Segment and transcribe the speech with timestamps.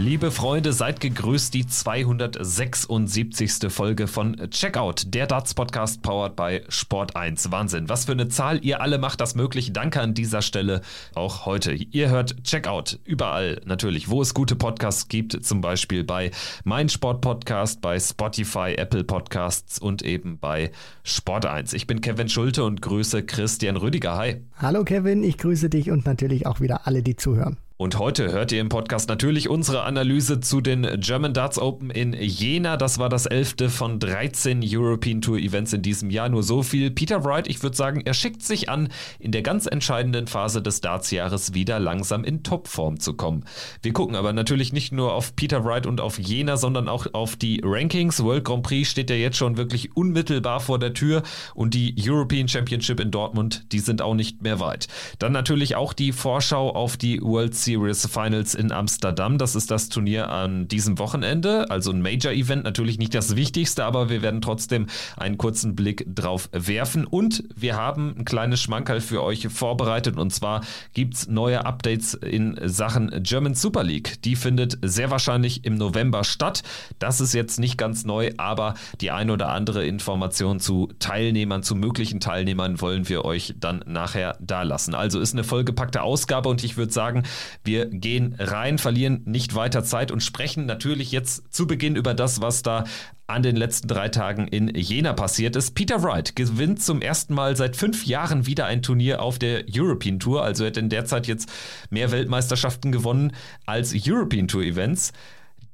[0.00, 3.68] Liebe Freunde, seid gegrüßt, die 276.
[3.68, 7.50] Folge von Checkout, der Darts Podcast powered by Sport 1.
[7.50, 9.72] Wahnsinn, was für eine Zahl, ihr alle macht das möglich.
[9.72, 10.82] Danke an dieser Stelle
[11.16, 11.74] auch heute.
[11.74, 16.30] Ihr hört Checkout überall natürlich, wo es gute Podcasts gibt, zum Beispiel bei
[16.62, 20.70] Mein Sport Podcast, bei Spotify, Apple Podcasts und eben bei
[21.02, 21.72] Sport 1.
[21.72, 24.16] Ich bin Kevin Schulte und grüße Christian Rüdiger.
[24.16, 24.36] Hi.
[24.58, 27.56] Hallo Kevin, ich grüße dich und natürlich auch wieder alle, die zuhören.
[27.80, 32.12] Und heute hört ihr im Podcast natürlich unsere Analyse zu den German Darts Open in
[32.12, 32.76] Jena.
[32.76, 36.28] Das war das elfte von 13 European Tour Events in diesem Jahr.
[36.28, 36.90] Nur so viel.
[36.90, 38.88] Peter Wright, ich würde sagen, er schickt sich an,
[39.20, 43.44] in der ganz entscheidenden Phase des Darts-Jahres wieder langsam in Topform zu kommen.
[43.80, 47.36] Wir gucken aber natürlich nicht nur auf Peter Wright und auf Jena, sondern auch auf
[47.36, 48.24] die Rankings.
[48.24, 51.22] World Grand Prix steht ja jetzt schon wirklich unmittelbar vor der Tür
[51.54, 54.88] und die European Championship in Dortmund, die sind auch nicht mehr weit.
[55.20, 59.36] Dann natürlich auch die Vorschau auf die World Series Series Finals in Amsterdam.
[59.36, 64.08] Das ist das Turnier an diesem Wochenende, also ein Major-Event, natürlich nicht das Wichtigste, aber
[64.08, 64.86] wir werden trotzdem
[65.18, 67.04] einen kurzen Blick drauf werfen.
[67.04, 70.62] Und wir haben ein kleines Schmankerl für euch vorbereitet und zwar
[70.94, 74.22] gibt es neue Updates in Sachen German Super League.
[74.22, 76.62] Die findet sehr wahrscheinlich im November statt.
[76.98, 81.74] Das ist jetzt nicht ganz neu, aber die ein oder andere Information zu Teilnehmern, zu
[81.74, 84.94] möglichen Teilnehmern wollen wir euch dann nachher da lassen.
[84.94, 87.24] Also ist eine vollgepackte Ausgabe und ich würde sagen,
[87.68, 92.40] wir gehen rein, verlieren nicht weiter Zeit und sprechen natürlich jetzt zu Beginn über das,
[92.40, 92.84] was da
[93.26, 95.74] an den letzten drei Tagen in Jena passiert ist.
[95.74, 100.18] Peter Wright gewinnt zum ersten Mal seit fünf Jahren wieder ein Turnier auf der European
[100.18, 100.42] Tour.
[100.42, 101.50] Also er hat in der Zeit jetzt
[101.90, 103.32] mehr Weltmeisterschaften gewonnen
[103.66, 105.12] als European Tour Events.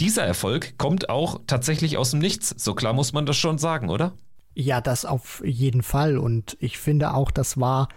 [0.00, 2.52] Dieser Erfolg kommt auch tatsächlich aus dem Nichts.
[2.58, 4.14] So klar muss man das schon sagen, oder?
[4.54, 6.18] Ja, das auf jeden Fall.
[6.18, 7.88] Und ich finde auch, das war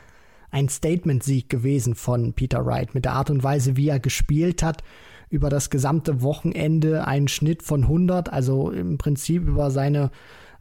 [0.51, 4.83] ein Statement-Sieg gewesen von Peter Wright mit der Art und Weise, wie er gespielt hat.
[5.29, 10.09] Über das gesamte Wochenende einen Schnitt von 100, also im Prinzip über seine,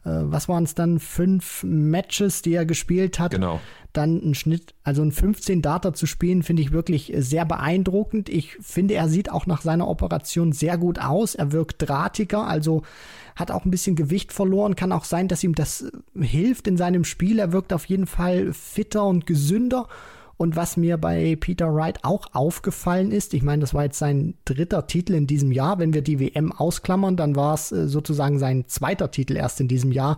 [0.09, 3.31] was waren es dann, fünf Matches, die er gespielt hat.
[3.31, 3.59] Genau.
[3.93, 8.29] Dann ein Schnitt, also ein 15 Data zu spielen, finde ich wirklich sehr beeindruckend.
[8.29, 11.35] Ich finde, er sieht auch nach seiner Operation sehr gut aus.
[11.35, 12.83] Er wirkt drahtiger, also
[13.35, 14.75] hat auch ein bisschen Gewicht verloren.
[14.75, 17.39] Kann auch sein, dass ihm das äh, hilft in seinem Spiel.
[17.39, 19.87] Er wirkt auf jeden Fall fitter und gesünder.
[20.37, 24.35] Und was mir bei Peter Wright auch aufgefallen ist, ich meine, das war jetzt sein
[24.45, 25.79] dritter Titel in diesem Jahr.
[25.79, 29.67] Wenn wir die WM ausklammern, dann war es äh, sozusagen sein zweiter Titel erst in
[29.67, 30.17] diesem Jahr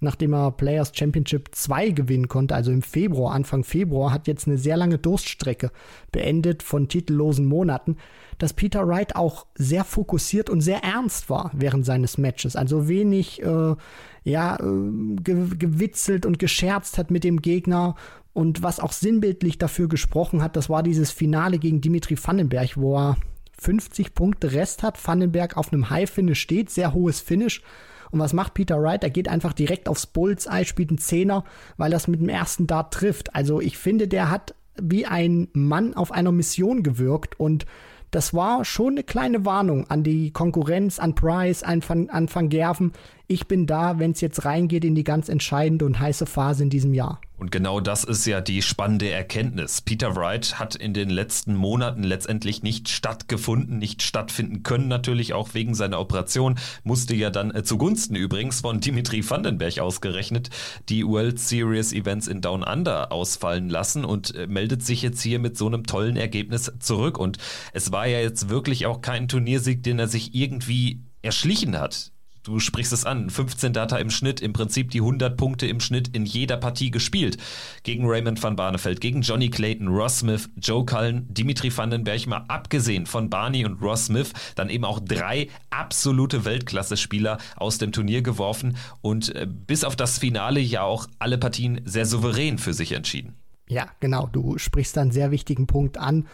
[0.00, 4.58] nachdem er Players Championship 2 gewinnen konnte, also im Februar, Anfang Februar, hat jetzt eine
[4.58, 5.70] sehr lange Durststrecke
[6.10, 7.96] beendet von titellosen Monaten,
[8.38, 12.56] dass Peter Wright auch sehr fokussiert und sehr ernst war während seines Matches.
[12.56, 13.76] Also wenig äh,
[14.24, 17.94] ja, äh, ge gewitzelt und gescherzt hat mit dem Gegner.
[18.32, 22.96] Und was auch sinnbildlich dafür gesprochen hat, das war dieses Finale gegen Dimitri Vandenberg, wo
[22.96, 23.16] er
[23.58, 27.62] 50 Punkte Rest hat, Vandenberg auf einem High-Finish steht, sehr hohes Finish
[28.10, 29.04] und was macht Peter Wright?
[29.04, 31.44] Er geht einfach direkt aufs Bullseye, spielt einen Zehner,
[31.76, 33.34] weil das mit dem ersten Dart trifft.
[33.34, 37.66] Also ich finde, der hat wie ein Mann auf einer Mission gewirkt und
[38.10, 42.48] das war schon eine kleine Warnung an die Konkurrenz, an Price, an Van, an Van
[42.48, 42.92] Gerven.
[43.32, 46.68] Ich bin da, wenn es jetzt reingeht in die ganz entscheidende und heiße Phase in
[46.68, 47.20] diesem Jahr.
[47.36, 49.82] Und genau das ist ja die spannende Erkenntnis.
[49.82, 55.54] Peter Wright hat in den letzten Monaten letztendlich nicht stattgefunden, nicht stattfinden können, natürlich auch
[55.54, 60.50] wegen seiner Operation, musste ja dann äh, zugunsten übrigens von Dimitri Vandenberg ausgerechnet
[60.88, 65.38] die World Series Events in Down Under ausfallen lassen und äh, meldet sich jetzt hier
[65.38, 67.16] mit so einem tollen Ergebnis zurück.
[67.16, 67.38] Und
[67.72, 72.10] es war ja jetzt wirklich auch kein Turniersieg, den er sich irgendwie erschlichen hat
[72.42, 76.08] du sprichst es an, 15 Data im Schnitt, im Prinzip die 100 Punkte im Schnitt
[76.08, 77.36] in jeder Partie gespielt.
[77.82, 83.06] Gegen Raymond van Barneveld, gegen Johnny Clayton, Ross Smith, Joe Cullen, Dimitri Vandenberg, mal abgesehen
[83.06, 88.76] von Barney und Ross Smith, dann eben auch drei absolute Weltklasse-Spieler aus dem Turnier geworfen
[89.00, 93.36] und äh, bis auf das Finale ja auch alle Partien sehr souverän für sich entschieden.
[93.68, 96.26] Ja, genau, du sprichst da einen sehr wichtigen Punkt an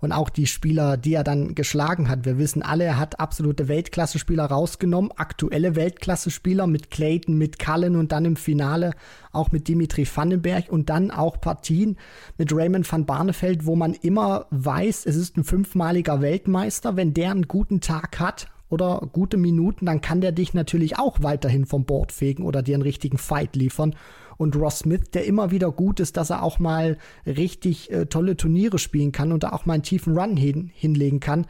[0.00, 2.24] und auch die Spieler, die er dann geschlagen hat.
[2.24, 8.12] Wir wissen alle, er hat absolute Weltklasse-Spieler rausgenommen, aktuelle Weltklasse-Spieler mit Clayton, mit Cullen und
[8.12, 8.92] dann im Finale
[9.32, 11.96] auch mit Dimitri Vandenberg und dann auch Partien
[12.38, 16.96] mit Raymond van Barneveld, wo man immer weiß, es ist ein fünfmaliger Weltmeister.
[16.96, 21.18] Wenn der einen guten Tag hat, oder gute Minuten, dann kann der dich natürlich auch
[21.22, 23.96] weiterhin vom Board fegen oder dir einen richtigen Fight liefern
[24.40, 26.96] und Ross Smith, der immer wieder gut ist, dass er auch mal
[27.26, 31.20] richtig äh, tolle Turniere spielen kann und da auch mal einen tiefen Run hin, hinlegen
[31.20, 31.46] kann.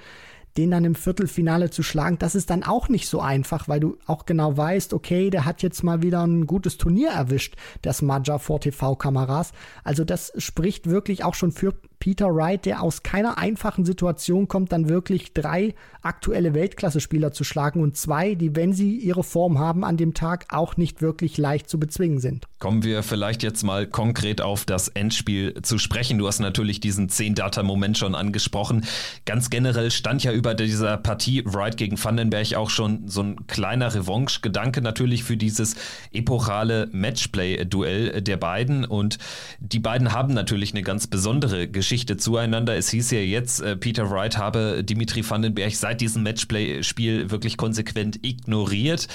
[0.57, 3.99] den dann im Viertelfinale zu schlagen, das ist dann auch nicht so einfach, weil du
[4.07, 7.55] auch genau weißt, okay, der hat jetzt mal wieder ein gutes Turnier erwischt,
[7.85, 9.53] der Smudger vor TV-Kameras.
[9.85, 14.73] Also das spricht wirklich auch schon für Peter Wright, der aus keiner einfachen Situation kommt,
[14.73, 19.85] dann wirklich drei aktuelle Weltklasse-Spieler zu schlagen und zwei, die, wenn sie ihre Form haben,
[19.85, 22.47] an dem Tag auch nicht wirklich leicht zu bezwingen sind.
[22.59, 26.17] Kommen wir vielleicht jetzt mal konkret auf das Endspiel zu sprechen.
[26.17, 28.87] Du hast natürlich diesen 10-Data-Moment schon angesprochen.
[29.27, 33.95] Ganz generell stand ja über dieser Partie Wright gegen Vandenberg auch schon so ein kleiner
[33.95, 35.77] Revanche-Gedanke natürlich für dieses
[36.13, 38.87] epochale Matchplay-Duell der beiden.
[38.87, 39.19] Und
[39.59, 42.77] die beiden haben natürlich eine ganz besondere Geschichte zueinander.
[42.77, 48.25] Es hieß ja jetzt, äh, Peter Wright habe Dimitri Vandenberg seit diesem Matchplay-Spiel wirklich konsequent
[48.25, 49.09] ignoriert.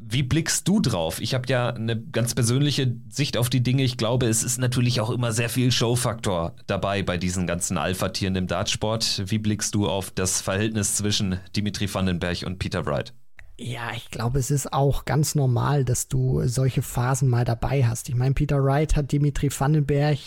[0.00, 1.20] Wie blickst du drauf?
[1.20, 3.84] Ich habe ja eine ganz persönliche Sicht auf die Dinge.
[3.84, 8.36] Ich glaube, es ist natürlich auch immer sehr viel Showfaktor dabei bei diesen ganzen Alpha-Tieren
[8.36, 9.22] im Dartsport.
[9.26, 13.14] Wie blickst du auf das Verhältnis zwischen Dimitri Vandenberg und Peter Wright?
[13.56, 18.08] Ja, ich glaube, es ist auch ganz normal, dass du solche Phasen mal dabei hast.
[18.08, 20.18] Ich meine, Peter Wright hat Dimitri Vandenberg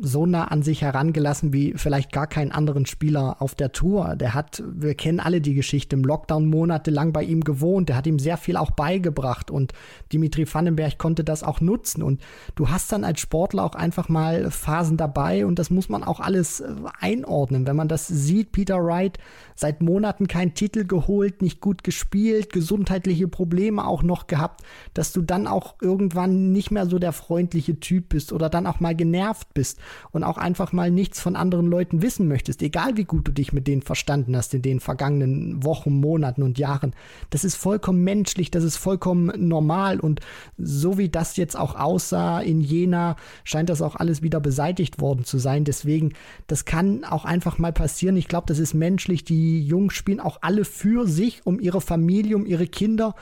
[0.00, 4.16] so nah an sich herangelassen wie vielleicht gar keinen anderen Spieler auf der Tour.
[4.16, 7.90] Der hat, wir kennen alle die Geschichte, im Lockdown monatelang bei ihm gewohnt.
[7.90, 9.72] Der hat ihm sehr viel auch beigebracht und
[10.10, 12.02] Dimitri Vandenberg konnte das auch nutzen.
[12.02, 12.22] Und
[12.54, 16.20] du hast dann als Sportler auch einfach mal Phasen dabei und das muss man auch
[16.20, 17.66] alles äh, einordnen.
[17.66, 19.18] Wenn man das sieht, Peter Wright
[19.56, 24.62] seit Monaten keinen Titel geholt, nicht gut gespielt, gesundheitliche Probleme auch noch gehabt,
[24.94, 28.80] dass du dann auch irgendwann nicht mehr so der freundliche Typ bist oder dann auch
[28.80, 33.04] mal genervt bist und auch einfach mal nichts von anderen Leuten wissen möchtest, egal wie
[33.04, 36.94] gut du dich mit denen verstanden hast in den vergangenen Wochen, Monaten und Jahren.
[37.30, 40.20] Das ist vollkommen menschlich, das ist vollkommen normal und
[40.58, 45.24] so wie das jetzt auch aussah in Jena, scheint das auch alles wieder beseitigt worden
[45.24, 45.64] zu sein.
[45.64, 46.12] Deswegen,
[46.46, 48.16] das kann auch einfach mal passieren.
[48.16, 49.24] Ich glaube, das ist menschlich.
[49.24, 53.14] Die Jungs spielen auch alle für sich, um ihre Familie, um ihre Kinder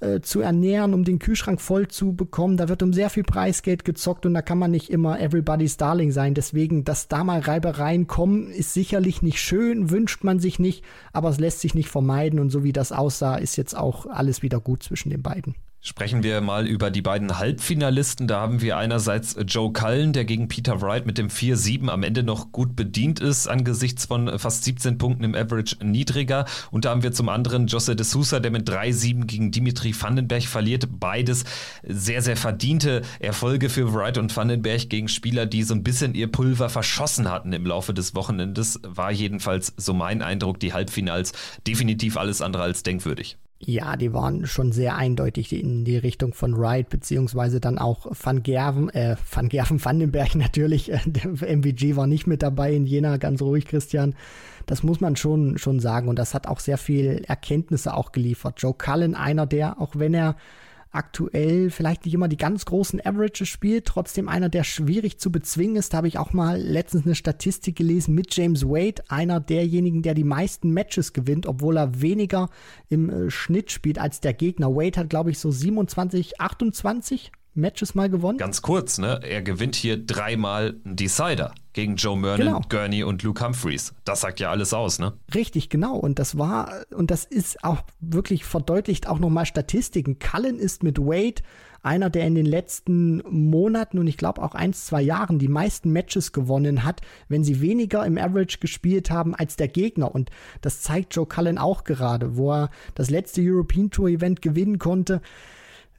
[0.00, 2.56] äh, zu ernähren, um den Kühlschrank voll zu bekommen.
[2.56, 6.01] Da wird um sehr viel Preisgeld gezockt und da kann man nicht immer everybody's darling
[6.10, 6.34] sein.
[6.34, 11.28] Deswegen, dass da mal Reibereien kommen, ist sicherlich nicht schön, wünscht man sich nicht, aber
[11.28, 14.58] es lässt sich nicht vermeiden und so wie das aussah, ist jetzt auch alles wieder
[14.58, 15.54] gut zwischen den beiden.
[15.84, 18.28] Sprechen wir mal über die beiden Halbfinalisten.
[18.28, 22.22] Da haben wir einerseits Joe Cullen, der gegen Peter Wright mit dem 4-7 am Ende
[22.22, 26.44] noch gut bedient ist, angesichts von fast 17 Punkten im Average niedriger.
[26.70, 30.44] Und da haben wir zum anderen Jose de Sousa, der mit 3-7 gegen Dimitri Vandenberg
[30.44, 30.86] verliert.
[31.00, 31.42] Beides
[31.82, 36.30] sehr, sehr verdiente Erfolge für Wright und Vandenberg gegen Spieler, die so ein bisschen ihr
[36.30, 38.78] Pulver verschossen hatten im Laufe des Wochenendes.
[38.84, 41.32] War jedenfalls so mein Eindruck, die Halbfinals
[41.66, 43.36] definitiv alles andere als denkwürdig.
[43.64, 48.42] Ja, die waren schon sehr eindeutig in die Richtung von Wright, beziehungsweise dann auch Van
[48.42, 50.90] Gerven, äh, Van Gerven Vandenberg natürlich.
[50.90, 54.14] Äh, der MVG war nicht mit dabei in Jena, ganz ruhig, Christian.
[54.66, 56.08] Das muss man schon, schon sagen.
[56.08, 58.56] Und das hat auch sehr viel Erkenntnisse auch geliefert.
[58.58, 60.34] Joe Cullen, einer der, auch wenn er
[60.92, 65.76] aktuell vielleicht nicht immer die ganz großen Averages spielt, trotzdem einer, der schwierig zu bezwingen
[65.76, 65.92] ist.
[65.92, 70.14] Da habe ich auch mal letztens eine Statistik gelesen mit James Wade, einer derjenigen, der
[70.14, 72.50] die meisten Matches gewinnt, obwohl er weniger
[72.88, 74.74] im äh, Schnitt spielt als der Gegner.
[74.74, 78.38] Wade hat, glaube ich, so 27, 28 Matches mal gewonnen.
[78.38, 79.20] Ganz kurz, ne?
[79.22, 82.60] Er gewinnt hier dreimal einen Decider gegen Joe Mernon, genau.
[82.68, 83.94] Gurney und Luke Humphreys.
[84.04, 85.12] Das sagt ja alles aus, ne?
[85.34, 85.96] Richtig, genau.
[85.96, 90.18] Und das war, und das ist auch wirklich verdeutlicht auch nochmal Statistiken.
[90.18, 91.42] Cullen ist mit Wade
[91.82, 95.90] einer, der in den letzten Monaten und ich glaube auch ein, zwei Jahren die meisten
[95.90, 100.14] Matches gewonnen hat, wenn sie weniger im Average gespielt haben als der Gegner.
[100.14, 100.30] Und
[100.60, 105.20] das zeigt Joe Cullen auch gerade, wo er das letzte European Tour Event gewinnen konnte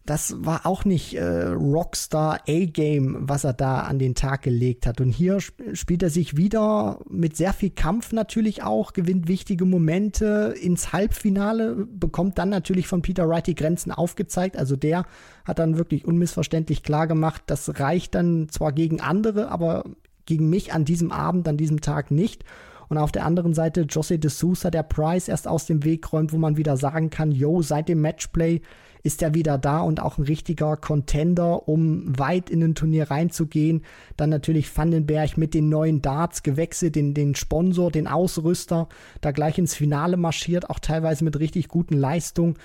[0.05, 4.99] das war auch nicht äh, Rockstar A-Game, was er da an den Tag gelegt hat.
[4.99, 9.63] Und hier sp spielt er sich wieder mit sehr viel Kampf natürlich auch, gewinnt wichtige
[9.63, 14.57] Momente ins Halbfinale, bekommt dann natürlich von Peter Wright die Grenzen aufgezeigt.
[14.57, 15.05] Also der
[15.45, 19.85] hat dann wirklich unmissverständlich klar gemacht, das reicht dann zwar gegen andere, aber
[20.25, 22.43] gegen mich an diesem Abend, an diesem Tag nicht.
[22.89, 26.33] Und auf der anderen Seite Jose de Sousa, der Price erst aus dem Weg räumt,
[26.33, 28.61] wo man wieder sagen kann, yo, seit dem Matchplay
[29.03, 33.83] ist er wieder da und auch ein richtiger Contender, um weit in ein Turnier reinzugehen.
[34.15, 38.87] Dann natürlich Vandenberg mit den neuen Darts gewechselt, den, den Sponsor, den Ausrüster,
[39.19, 42.55] da gleich ins Finale marschiert, auch teilweise mit richtig guten Leistungen.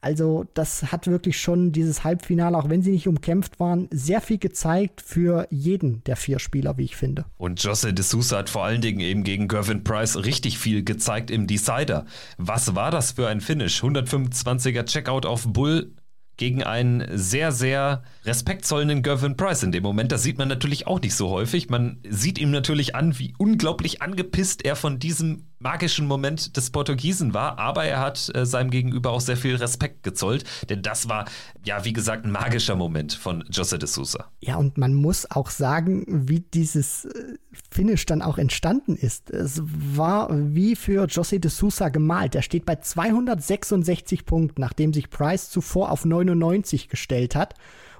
[0.00, 4.38] Also das hat wirklich schon dieses Halbfinale, auch wenn sie nicht umkämpft waren, sehr viel
[4.38, 7.24] gezeigt für jeden der vier Spieler, wie ich finde.
[7.38, 11.30] Und Jose de Sousa hat vor allen Dingen eben gegen Gervin Price richtig viel gezeigt
[11.30, 12.06] im Decider.
[12.38, 13.82] Was war das für ein Finish?
[13.82, 15.92] 125er Checkout auf Bull
[16.36, 20.12] gegen einen sehr, sehr respektzollenden Gervin Price in dem Moment.
[20.12, 21.70] Das sieht man natürlich auch nicht so häufig.
[21.70, 27.34] Man sieht ihm natürlich an, wie unglaublich angepisst er von diesem magischen Moment des Portugiesen
[27.34, 31.24] war, aber er hat äh, seinem Gegenüber auch sehr viel Respekt gezollt, denn das war,
[31.64, 34.30] ja, wie gesagt, ein magischer Moment von José de Sousa.
[34.40, 37.36] Ja, und man muss auch sagen, wie dieses äh,
[37.70, 39.30] Finish dann auch entstanden ist.
[39.30, 42.34] Es war wie für José de Sousa gemalt.
[42.34, 47.54] Er steht bei 266 Punkten, nachdem sich Price zuvor auf 99 gestellt hat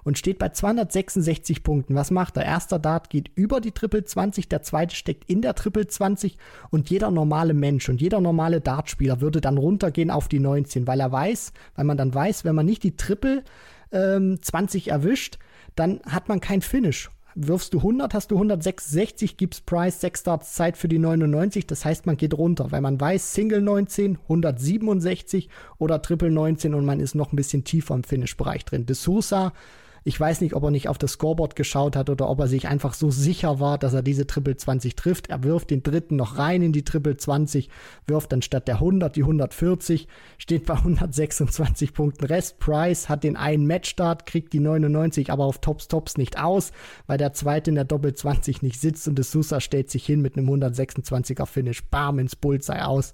[0.06, 1.96] und steht bei 266 Punkten.
[1.96, 2.44] Was macht er?
[2.44, 6.38] Erster Dart geht über die Triple 20, der zweite steckt in der Triple 20
[6.70, 11.00] und jeder normale Mensch und jeder normale Dartspieler würde dann runtergehen auf die 19, weil
[11.00, 13.42] er weiß, weil man dann weiß, wenn man nicht die Triple
[13.90, 15.38] ähm, 20 erwischt,
[15.74, 20.54] dann hat man kein Finish wirfst du 100, hast du 166, gibst Price 6 Starts
[20.54, 21.66] Zeit für die 99.
[21.66, 26.86] Das heißt, man geht runter, weil man weiß, Single 19, 167 oder Triple 19 und
[26.86, 28.86] man ist noch ein bisschen tiefer im Finish-Bereich drin.
[28.86, 29.52] De Sousa
[30.06, 32.68] ich weiß nicht, ob er nicht auf das Scoreboard geschaut hat oder ob er sich
[32.68, 35.30] einfach so sicher war, dass er diese Triple 20 trifft.
[35.30, 37.68] Er wirft den dritten noch rein in die Triple 20,
[38.06, 40.06] wirft dann statt der 100 die 140,
[40.38, 42.60] steht bei 126 Punkten Rest.
[42.60, 46.70] Price hat den einen Matchstart, kriegt die 99 aber auf Tops Tops nicht aus,
[47.08, 50.22] weil der zweite in der Doppel 20 nicht sitzt und de Sousa stellt sich hin
[50.22, 53.12] mit einem 126er Finish, bam ins Bullseye aus.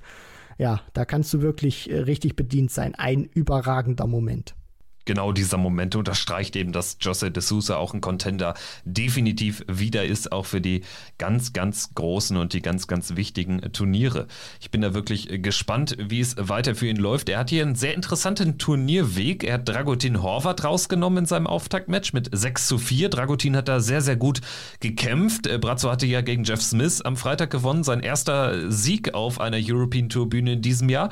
[0.59, 2.95] Ja, da kannst du wirklich äh, richtig bedient sein.
[2.95, 4.55] Ein überragender Moment
[5.05, 8.55] genau dieser Moment unterstreicht eben, dass Jose de Sousa auch ein Contender
[8.85, 10.83] definitiv wieder ist, auch für die
[11.19, 14.27] ganz, ganz großen und die ganz, ganz wichtigen Turniere.
[14.61, 17.29] Ich bin da wirklich gespannt, wie es weiter für ihn läuft.
[17.29, 19.45] Er hat hier einen sehr interessanten Turnierweg.
[19.45, 23.09] Er hat Dragutin Horvath rausgenommen in seinem Auftaktmatch mit 6 zu 4.
[23.09, 24.41] Dragutin hat da sehr, sehr gut
[24.81, 25.47] gekämpft.
[25.47, 29.59] Äh, Brazzo hatte ja gegen Jeff Smith am Freitag gewonnen, sein erster Sieg auf einer
[29.61, 31.11] European Tour Bühne in diesem Jahr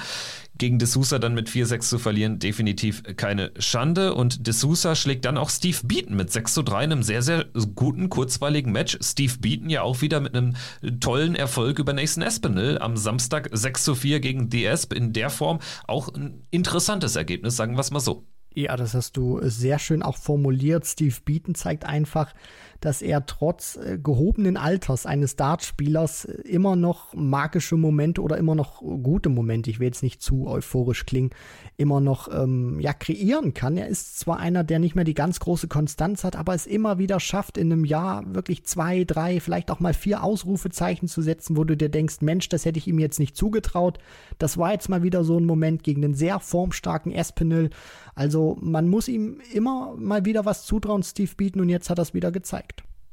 [0.61, 4.15] gegen D'Souza dann mit 4-6 zu verlieren, definitiv keine Schande.
[4.15, 7.47] Und D'Souza schlägt dann auch Steve Beaton mit 6 zu 3 in einem sehr, sehr
[7.75, 8.99] guten, kurzweiligen Match.
[9.01, 10.55] Steve Beaton ja auch wieder mit einem
[11.01, 15.61] tollen Erfolg über Nathan Espinel am Samstag 6 zu 4 gegen DS in der Form.
[15.87, 18.27] Auch ein interessantes Ergebnis, sagen wir es mal so.
[18.53, 20.85] Ja, das hast du sehr schön auch formuliert.
[20.85, 22.35] Steve Beaton zeigt einfach,
[22.81, 28.55] dass er trotz äh, gehobenen Alters eines Dartspielers äh, immer noch magische Momente oder immer
[28.55, 31.31] noch gute Momente, ich will jetzt nicht zu euphorisch klingen,
[31.77, 33.77] immer noch ähm, ja, kreieren kann.
[33.77, 36.99] Er ist zwar einer, der nicht mehr die ganz große Konstanz hat, aber es immer
[36.99, 41.57] wieder schafft, in einem Jahr wirklich zwei, drei, vielleicht auch mal vier Ausrufezeichen zu setzen,
[41.57, 43.99] wo du dir denkst, Mensch, das hätte ich ihm jetzt nicht zugetraut.
[44.39, 47.71] Das war jetzt mal wieder so ein Moment gegen den sehr formstarken Espinel.
[48.15, 52.03] Also man muss ihm immer mal wieder was zutrauen, Steve Beaton, und jetzt hat er
[52.03, 52.70] es wieder gezeigt.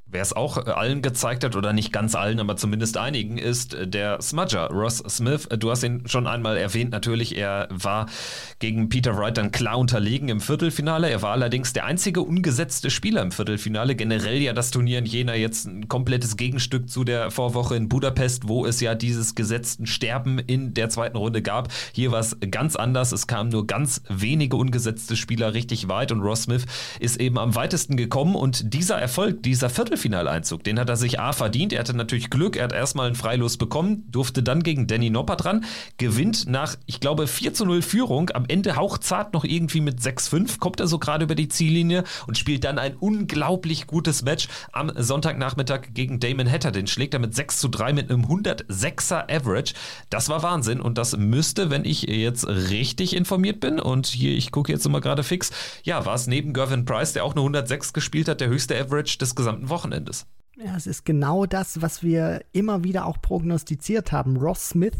[0.09, 3.73] Wer es auch äh, allen gezeigt hat, oder nicht ganz allen, aber zumindest einigen, ist
[3.73, 5.47] äh, der Smudger, Ross Smith.
[5.47, 7.35] Äh, du hast ihn schon einmal erwähnt, natürlich.
[7.35, 8.05] Er war
[8.59, 11.09] gegen Peter Wright dann klar unterlegen im Viertelfinale.
[11.09, 13.95] Er war allerdings der einzige ungesetzte Spieler im Viertelfinale.
[13.95, 18.47] Generell ja das Turnier in Jena jetzt ein komplettes Gegenstück zu der Vorwoche in Budapest,
[18.47, 21.67] wo es ja dieses gesetzten Sterben in der zweiten Runde gab.
[21.91, 23.11] Hier war es ganz anders.
[23.11, 26.65] Es kamen nur ganz wenige ungesetzte Spieler richtig weit und Ross Smith
[27.01, 28.35] ist eben am weitesten gekommen.
[28.35, 30.63] Und dieser Erfolg, dieser Viertelfinale, Viertelfinaleinzug.
[30.63, 31.73] Den hat er sich A verdient.
[31.73, 32.55] Er hatte natürlich Glück.
[32.55, 35.65] Er hat erstmal einen Freilos bekommen, durfte dann gegen Danny Nopper dran,
[35.97, 38.29] gewinnt nach, ich glaube, 4 zu 0 Führung.
[38.33, 42.37] Am Ende hauchzart noch irgendwie mit 6-5, kommt er so gerade über die Ziellinie und
[42.37, 46.71] spielt dann ein unglaublich gutes Match am Sonntagnachmittag gegen Damon Hatter.
[46.71, 49.73] Den schlägt er mit 6 zu 3 mit einem 106er Average.
[50.09, 54.51] Das war Wahnsinn und das müsste, wenn ich jetzt richtig informiert bin und hier, ich
[54.51, 55.51] gucke jetzt immer gerade fix,
[55.83, 59.17] ja, war es neben Gervin Price, der auch eine 106 gespielt hat, der höchste Average
[59.17, 59.86] des gesamten Wochenendes.
[59.87, 60.25] Wochenendes.
[60.57, 64.37] Ja, es ist genau das, was wir immer wieder auch prognostiziert haben.
[64.37, 64.97] Ross Smith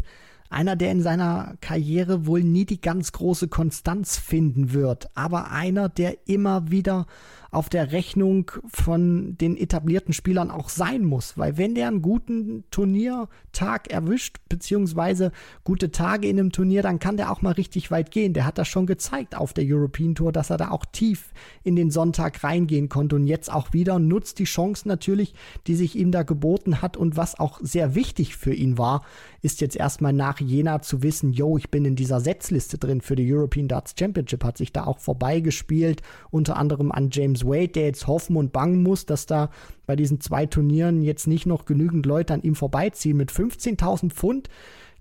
[0.49, 5.89] einer, der in seiner Karriere wohl nie die ganz große Konstanz finden wird, aber einer,
[5.89, 7.05] der immer wieder
[7.51, 12.63] auf der Rechnung von den etablierten Spielern auch sein muss, weil wenn der einen guten
[12.71, 15.31] Turniertag erwischt, beziehungsweise
[15.63, 18.33] gute Tage in einem Turnier, dann kann der auch mal richtig weit gehen.
[18.33, 21.31] Der hat das schon gezeigt auf der European Tour, dass er da auch tief
[21.63, 23.15] in den Sonntag reingehen konnte.
[23.15, 25.33] Und jetzt auch wieder nutzt die Chance natürlich,
[25.67, 26.97] die sich ihm da geboten hat.
[26.97, 29.03] Und was auch sehr wichtig für ihn war,
[29.41, 33.15] ist jetzt erstmal nach Jena zu wissen, yo, ich bin in dieser Setzliste drin für
[33.15, 36.01] die European Darts Championship, hat sich da auch vorbeigespielt,
[36.31, 39.49] unter anderem an James Wade, der jetzt hoffen und bangen muss, dass da
[39.85, 44.49] bei diesen zwei Turnieren jetzt nicht noch genügend Leute an ihm vorbeiziehen mit 15.000 Pfund.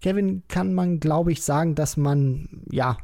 [0.03, 2.99] Kevin, kann man, glaube ich, sagen, dass man ja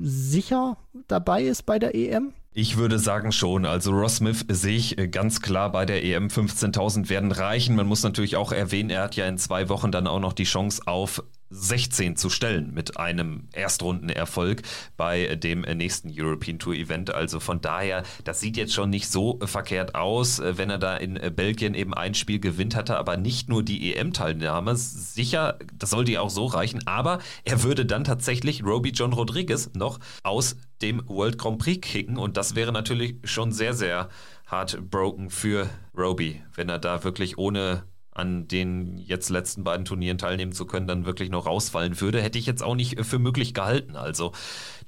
[0.00, 0.76] sicher
[1.08, 2.32] dabei ist bei der EM?
[2.54, 3.66] Ich würde sagen schon.
[3.66, 7.76] Also Ross Smith sehe ich äh, ganz klar bei der EM 15.000 werden reichen.
[7.76, 10.44] Man muss natürlich auch erwähnen, er hat ja in zwei Wochen dann auch noch die
[10.44, 14.62] Chance auf 16 zu stellen mit einem Erstrundenerfolg
[14.96, 17.14] bei dem nächsten European Tour Event.
[17.14, 21.14] Also von daher, das sieht jetzt schon nicht so verkehrt aus, wenn er da in
[21.34, 24.76] Belgien eben ein Spiel gewinnt hatte, aber nicht nur die EM-Teilnahme.
[24.76, 29.70] Sicher, das sollte ja auch so reichen, aber er würde dann tatsächlich Roby John Rodriguez
[29.74, 34.08] noch aus dem World Grand Prix kicken und das wäre natürlich schon sehr, sehr
[34.50, 37.84] heartbroken für Roby, wenn er da wirklich ohne
[38.18, 42.38] an den jetzt letzten beiden Turnieren teilnehmen zu können, dann wirklich noch rausfallen würde, hätte
[42.38, 43.96] ich jetzt auch nicht für möglich gehalten.
[43.96, 44.32] Also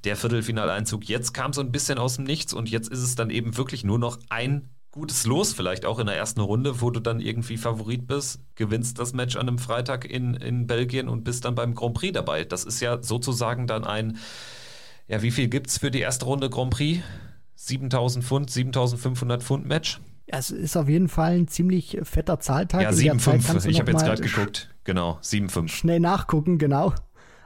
[0.05, 3.31] der Viertelfinaleinzug jetzt kam so ein bisschen aus dem Nichts und jetzt ist es dann
[3.31, 6.99] eben wirklich nur noch ein gutes Los, vielleicht auch in der ersten Runde, wo du
[6.99, 11.45] dann irgendwie Favorit bist, gewinnst das Match an einem Freitag in, in Belgien und bist
[11.45, 12.45] dann beim Grand Prix dabei.
[12.45, 14.19] Das ist ja sozusagen dann ein,
[15.07, 17.01] ja, wie viel gibt es für die erste Runde Grand Prix?
[17.55, 20.01] 7000 Pfund, 7500 Pfund Match?
[20.31, 22.83] Ja, es ist auf jeden Fall ein ziemlich fetter Zahltag.
[22.83, 23.67] Ja, 7,5.
[23.67, 24.73] Ich habe jetzt gerade geguckt.
[24.85, 25.69] Genau, 7,5.
[25.69, 26.95] Schnell nachgucken, genau.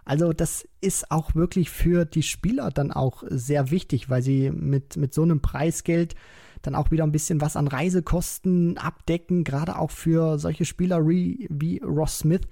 [0.05, 4.99] Also das ist auch wirklich für die Spieler dann auch sehr wichtig, weil sie mit,
[4.99, 6.15] mit so einem Preisgeld
[6.61, 11.47] dann auch wieder ein bisschen was an Reisekosten abdecken, gerade auch für solche Spieler wie,
[11.51, 12.43] wie Ross Smith,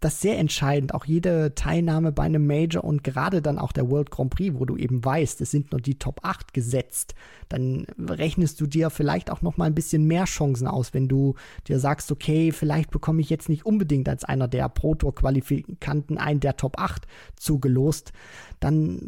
[0.00, 4.10] das sehr entscheidend, auch jede Teilnahme bei einem Major und gerade dann auch der World
[4.10, 7.14] Grand Prix, wo du eben weißt, es sind nur die Top 8 gesetzt,
[7.48, 11.34] dann rechnest du dir vielleicht auch noch mal ein bisschen mehr Chancen aus, wenn du
[11.66, 16.18] dir sagst, okay, vielleicht bekomme ich jetzt nicht unbedingt als einer der Pro Tour Qualifikanten
[16.18, 18.12] einen der Top 8 zugelost,
[18.60, 18.98] dann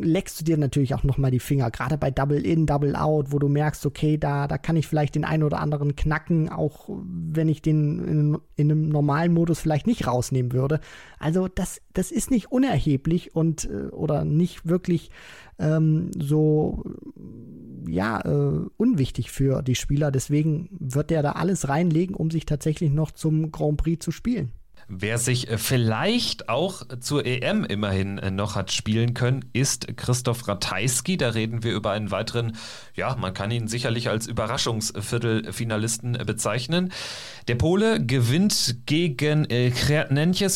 [0.00, 3.32] leckst du dir natürlich auch noch mal die Finger, gerade bei Double In, Double Out,
[3.32, 6.88] wo du merkst, okay, da, da kann ich vielleicht den einen oder anderen knacken, auch
[6.88, 10.80] wenn ich den in, in einem normalen Modus vielleicht nicht rausnehmen würde.
[11.18, 15.10] Also das, das ist nicht unerheblich und äh, oder nicht wirklich
[15.58, 16.84] ähm, so
[17.86, 20.10] ja äh, unwichtig für die Spieler.
[20.10, 24.52] Deswegen wird der da alles reinlegen, um sich tatsächlich noch zum Grand Prix zu spielen.
[24.92, 30.48] Wer sich äh, vielleicht auch zur EM immerhin äh, noch hat spielen können, ist Christoph
[30.48, 31.16] Ratajski.
[31.16, 32.56] Da reden wir über einen weiteren,
[32.96, 36.92] ja, man kann ihn sicherlich als Überraschungsviertelfinalisten äh, bezeichnen.
[37.46, 39.70] Der Pole gewinnt gegen äh,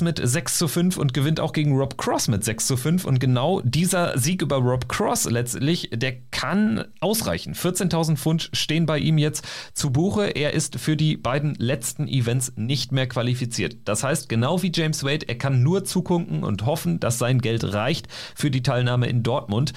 [0.03, 3.05] mit 6 zu 5 und gewinnt auch gegen Rob Cross mit 6 zu 5.
[3.05, 7.55] Und genau dieser Sieg über Rob Cross letztlich, der kann ausreichen.
[7.55, 10.27] 14.000 Pfund stehen bei ihm jetzt zu Buche.
[10.27, 13.77] Er ist für die beiden letzten Events nicht mehr qualifiziert.
[13.85, 17.41] Das heißt, heißt, genau wie James Wade, er kann nur zugucken und hoffen, dass sein
[17.41, 19.73] Geld reicht für die Teilnahme in Dortmund.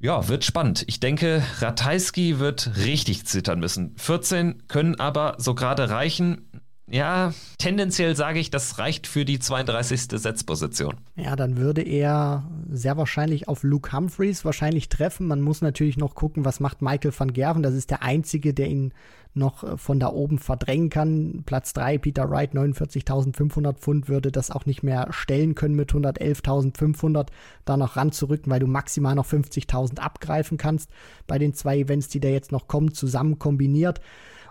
[0.00, 0.84] Ja, wird spannend.
[0.86, 3.94] Ich denke, Ratajski wird richtig zittern müssen.
[3.96, 6.48] 14 können aber so gerade reichen.
[6.90, 10.08] Ja, tendenziell sage ich, das reicht für die 32.
[10.20, 10.96] Setzposition.
[11.14, 15.28] Ja, dann würde er sehr wahrscheinlich auf Luke Humphreys wahrscheinlich treffen.
[15.28, 17.62] Man muss natürlich noch gucken, was macht Michael van Gerven.
[17.62, 18.92] Das ist der Einzige, der ihn
[19.34, 21.42] noch äh, von da oben verdrängen kann.
[21.46, 27.28] Platz 3, Peter Wright, 49.500 Pfund, würde das auch nicht mehr stellen können mit 111.500
[27.64, 30.90] da noch ranzurücken, weil du maximal noch 50.000 abgreifen kannst
[31.26, 34.00] bei den zwei Events, die da jetzt noch kommen, zusammen kombiniert.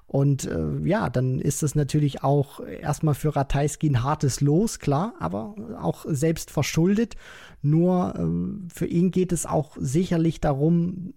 [0.10, 5.14] Und äh, ja, dann ist es natürlich auch erstmal für Ratajski ein hartes Los, klar,
[5.20, 7.16] aber auch selbst verschuldet.
[7.62, 11.14] Nur äh, für ihn geht es auch sicherlich darum,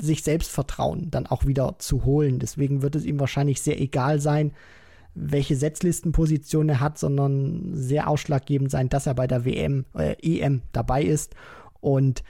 [0.00, 2.38] sich Selbstvertrauen dann auch wieder zu holen.
[2.38, 4.52] Deswegen wird es ihm wahrscheinlich sehr egal sein,
[5.14, 10.62] welche Setzlistenposition er hat, sondern sehr ausschlaggebend sein, dass er bei der WM, äh, EM
[10.72, 11.34] dabei ist.
[11.80, 12.22] Und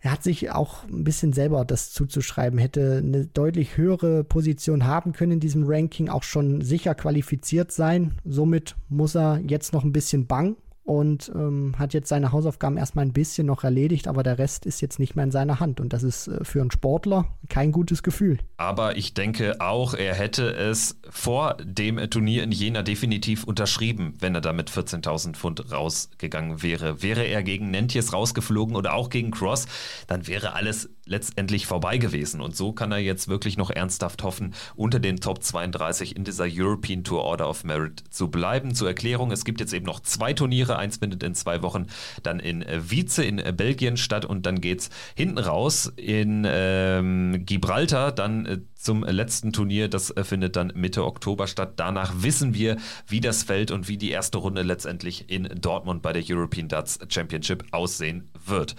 [0.00, 5.12] er hat sich auch ein bisschen selber das zuzuschreiben, hätte eine deutlich höhere Position haben
[5.12, 8.12] können in diesem Ranking, auch schon sicher qualifiziert sein.
[8.24, 10.56] Somit muss er jetzt noch ein bisschen bang
[10.88, 14.80] und ähm, hat jetzt seine Hausaufgaben erstmal ein bisschen noch erledigt, aber der Rest ist
[14.80, 18.02] jetzt nicht mehr in seiner Hand und das ist äh, für einen Sportler kein gutes
[18.02, 18.38] Gefühl.
[18.56, 24.34] Aber ich denke auch, er hätte es vor dem Turnier in Jena definitiv unterschrieben, wenn
[24.34, 27.02] er da mit 14.000 Pfund rausgegangen wäre.
[27.02, 29.66] Wäre er gegen Nentjes rausgeflogen oder auch gegen Cross,
[30.06, 34.54] dann wäre alles letztendlich vorbei gewesen und so kann er jetzt wirklich noch ernsthaft hoffen,
[34.76, 38.74] unter den Top 32 in dieser European Tour Order of Merit zu bleiben.
[38.74, 41.86] Zur Erklärung, es gibt jetzt eben noch zwei Turniere Eins findet in zwei Wochen
[42.22, 48.12] dann in Wietze in Belgien statt und dann geht es hinten raus in ähm, Gibraltar
[48.12, 49.88] dann äh, zum letzten Turnier.
[49.88, 51.74] Das äh, findet dann Mitte Oktober statt.
[51.76, 56.12] Danach wissen wir, wie das Feld und wie die erste Runde letztendlich in Dortmund bei
[56.12, 58.76] der European Darts Championship aussehen wird.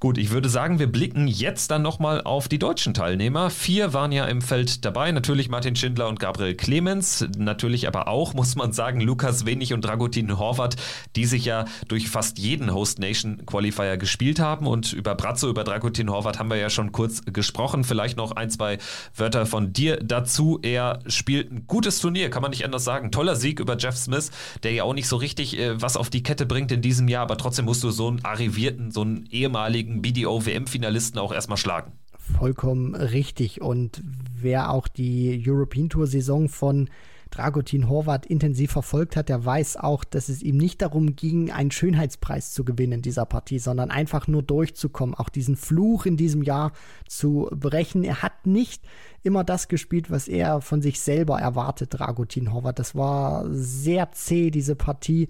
[0.00, 3.50] Gut, ich würde sagen, wir blicken jetzt dann nochmal auf die deutschen Teilnehmer.
[3.50, 5.12] Vier waren ja im Feld dabei.
[5.12, 7.26] Natürlich Martin Schindler und Gabriel Clemens.
[7.36, 10.76] Natürlich aber auch, muss man sagen, Lukas Wenig und Dragutin Horvath,
[11.14, 14.66] die sich ja durch fast jeden Host Nation Qualifier gespielt haben.
[14.66, 17.84] Und über Brazzo, über Dragutin Horvath haben wir ja schon kurz gesprochen.
[17.84, 18.78] Vielleicht noch ein, zwei
[19.14, 20.58] Wörter Urteil von dir dazu.
[20.62, 23.10] Er spielt ein gutes Turnier, kann man nicht anders sagen.
[23.10, 24.30] Toller Sieg über Jeff Smith,
[24.62, 27.22] der ja auch nicht so richtig äh, was auf die Kette bringt in diesem Jahr,
[27.22, 31.92] aber trotzdem musst du so einen arrivierten, so einen ehemaligen BDO-WM-Finalisten auch erstmal schlagen.
[32.38, 33.60] Vollkommen richtig.
[33.60, 34.02] Und
[34.40, 36.88] wer auch die European Tour-Saison von
[37.32, 41.70] Dragutin Horvath intensiv verfolgt hat, der weiß auch, dass es ihm nicht darum ging, einen
[41.70, 46.42] Schönheitspreis zu gewinnen in dieser Partie, sondern einfach nur durchzukommen, auch diesen Fluch in diesem
[46.42, 46.72] Jahr
[47.08, 48.04] zu brechen.
[48.04, 48.84] Er hat nicht
[49.22, 52.78] immer das gespielt, was er von sich selber erwartet, Dragutin Horvath.
[52.78, 55.28] Das war sehr zäh, diese Partie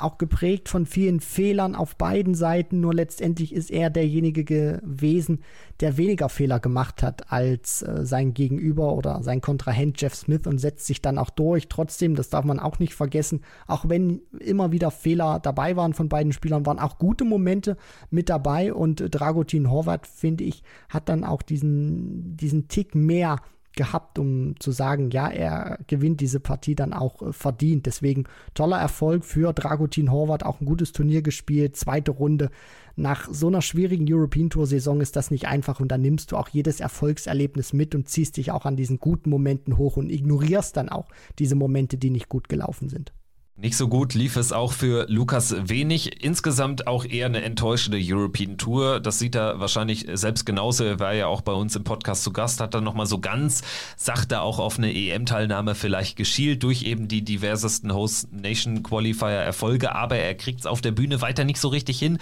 [0.00, 2.80] auch geprägt von vielen Fehlern auf beiden Seiten.
[2.80, 5.40] Nur letztendlich ist er derjenige gewesen,
[5.80, 10.58] der weniger Fehler gemacht hat als äh, sein Gegenüber oder sein Kontrahent Jeff Smith und
[10.58, 11.68] setzt sich dann auch durch.
[11.68, 16.08] Trotzdem, das darf man auch nicht vergessen, auch wenn immer wieder Fehler dabei waren von
[16.08, 17.76] beiden Spielern, waren auch gute Momente
[18.10, 23.40] mit dabei und Dragutin Horvath, finde ich, hat dann auch diesen, diesen Tick mehr
[23.76, 27.86] gehabt, um zu sagen, ja, er gewinnt diese Partie dann auch äh, verdient.
[27.86, 32.50] Deswegen toller Erfolg für Dragutin Horvath, auch ein gutes Turnier gespielt, zweite Runde.
[32.96, 36.36] Nach so einer schwierigen European Tour Saison ist das nicht einfach und dann nimmst du
[36.36, 40.76] auch jedes Erfolgserlebnis mit und ziehst dich auch an diesen guten Momenten hoch und ignorierst
[40.76, 41.08] dann auch
[41.38, 43.12] diese Momente, die nicht gut gelaufen sind.
[43.56, 46.24] Nicht so gut lief es auch für Lukas Wenig.
[46.24, 48.98] Insgesamt auch eher eine enttäuschende European Tour.
[48.98, 50.82] Das sieht er wahrscheinlich selbst genauso.
[50.82, 53.62] Er war ja auch bei uns im Podcast zu Gast, hat dann nochmal so ganz
[53.96, 59.94] sachte auch auf eine EM-Teilnahme vielleicht geschielt durch eben die diversesten Host Nation Qualifier Erfolge.
[59.94, 62.18] Aber er kriegt es auf der Bühne weiter nicht so richtig hin.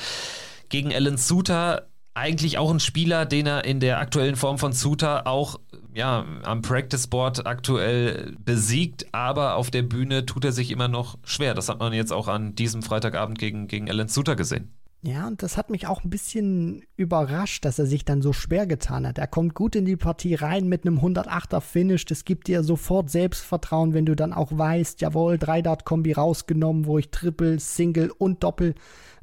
[0.68, 5.27] Gegen Alan Suter eigentlich auch ein Spieler, den er in der aktuellen Form von Suter
[5.27, 5.59] auch
[5.94, 11.18] ja, am Practice Board aktuell besiegt, aber auf der Bühne tut er sich immer noch
[11.24, 11.55] schwer.
[11.55, 14.72] Das hat man jetzt auch an diesem Freitagabend gegen, gegen Alan Suter gesehen.
[15.05, 18.68] Ja, und das hat mich auch ein bisschen überrascht, dass er sich dann so schwer
[18.68, 19.18] getan hat.
[19.18, 22.05] Er kommt gut in die Partie rein mit einem 108er Finish.
[22.05, 27.11] Das gibt dir sofort Selbstvertrauen, wenn du dann auch weißt, jawohl, 3-Dart-Kombi rausgenommen, wo ich
[27.11, 28.76] Triple, Single und Doppel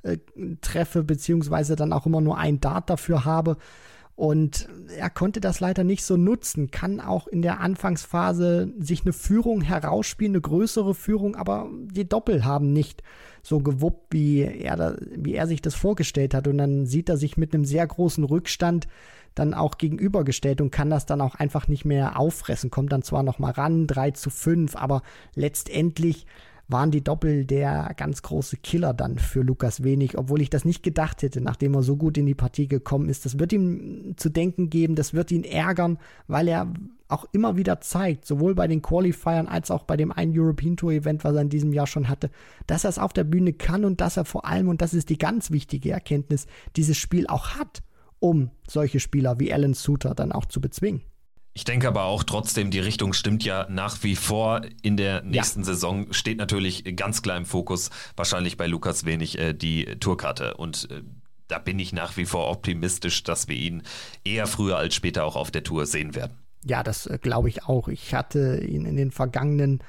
[0.03, 0.17] äh,
[0.59, 3.55] treffe, beziehungsweise dann auch immer nur ein Dart dafür habe.
[4.19, 9.13] Und er konnte das leider nicht so nutzen, kann auch in der Anfangsphase sich eine
[9.13, 13.01] Führung herausspielen, eine größere Führung, aber die Doppel haben nicht
[13.43, 16.49] so gewuppt, wie er, da, wie er sich das vorgestellt hat.
[16.49, 18.89] Und dann sieht er sich mit einem sehr großen Rückstand
[19.35, 22.69] dann auch gegenübergestellt und kann das dann auch einfach nicht mehr auffressen.
[22.69, 25.01] Kommt dann zwar noch mal ran, 3 zu 5, aber
[25.33, 26.25] letztendlich
[26.69, 30.83] waren die Doppel der ganz große Killer dann für Lukas Wenig, obwohl ich das nicht
[30.83, 33.25] gedacht hätte, nachdem er so gut in die Partie gekommen ist.
[33.25, 36.71] Das wird ihm zu denken geben, das wird ihn ärgern, weil er
[37.07, 40.91] auch immer wieder zeigt, sowohl bei den Qualifiern als auch bei dem einen European Tour
[40.91, 42.29] Event, was er in diesem Jahr schon hatte,
[42.67, 45.09] dass er es auf der Bühne kann und dass er vor allem, und das ist
[45.09, 47.81] die ganz wichtige Erkenntnis, dieses Spiel auch hat,
[48.19, 51.01] um solche Spieler wie Alan Suter dann auch zu bezwingen.
[51.59, 54.61] Ich denke aber auch trotzdem, die Richtung stimmt ja nach wie vor.
[54.81, 55.65] In der nächsten ja.
[55.65, 60.53] Saison steht natürlich ganz klar im Fokus, wahrscheinlich bei Lukas Wenig, äh, die Tourkarte.
[60.53, 61.01] Und äh,
[61.49, 63.83] da bin ich nach wie vor optimistisch, dass wir ihn
[64.23, 66.37] eher früher als später auch auf der Tour sehen werden.
[66.63, 67.89] Ja, das äh, glaube ich auch.
[67.89, 69.83] Ich hatte ihn in den vergangenen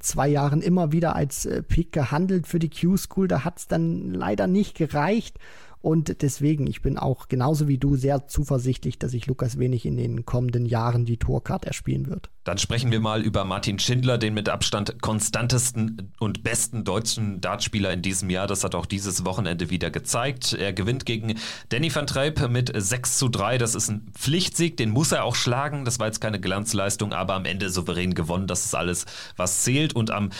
[0.00, 3.28] zwei Jahren immer wieder als Pick gehandelt für die Q-School.
[3.28, 5.38] Da hat es dann leider nicht gereicht.
[5.84, 9.98] Und deswegen, ich bin auch genauso wie du sehr zuversichtlich, dass sich Lukas Wenig in
[9.98, 12.30] den kommenden Jahren die Tourcard erspielen wird.
[12.44, 17.92] Dann sprechen wir mal über Martin Schindler, den mit Abstand konstantesten und besten deutschen Dartspieler
[17.92, 18.46] in diesem Jahr.
[18.46, 20.54] Das hat auch dieses Wochenende wieder gezeigt.
[20.54, 21.34] Er gewinnt gegen
[21.68, 23.58] Danny van Treip mit 6 zu 3.
[23.58, 25.84] Das ist ein Pflichtsieg, den muss er auch schlagen.
[25.84, 28.46] Das war jetzt keine Glanzleistung, aber am Ende souverän gewonnen.
[28.46, 29.04] Das ist alles,
[29.36, 29.94] was zählt.
[29.94, 30.30] Und am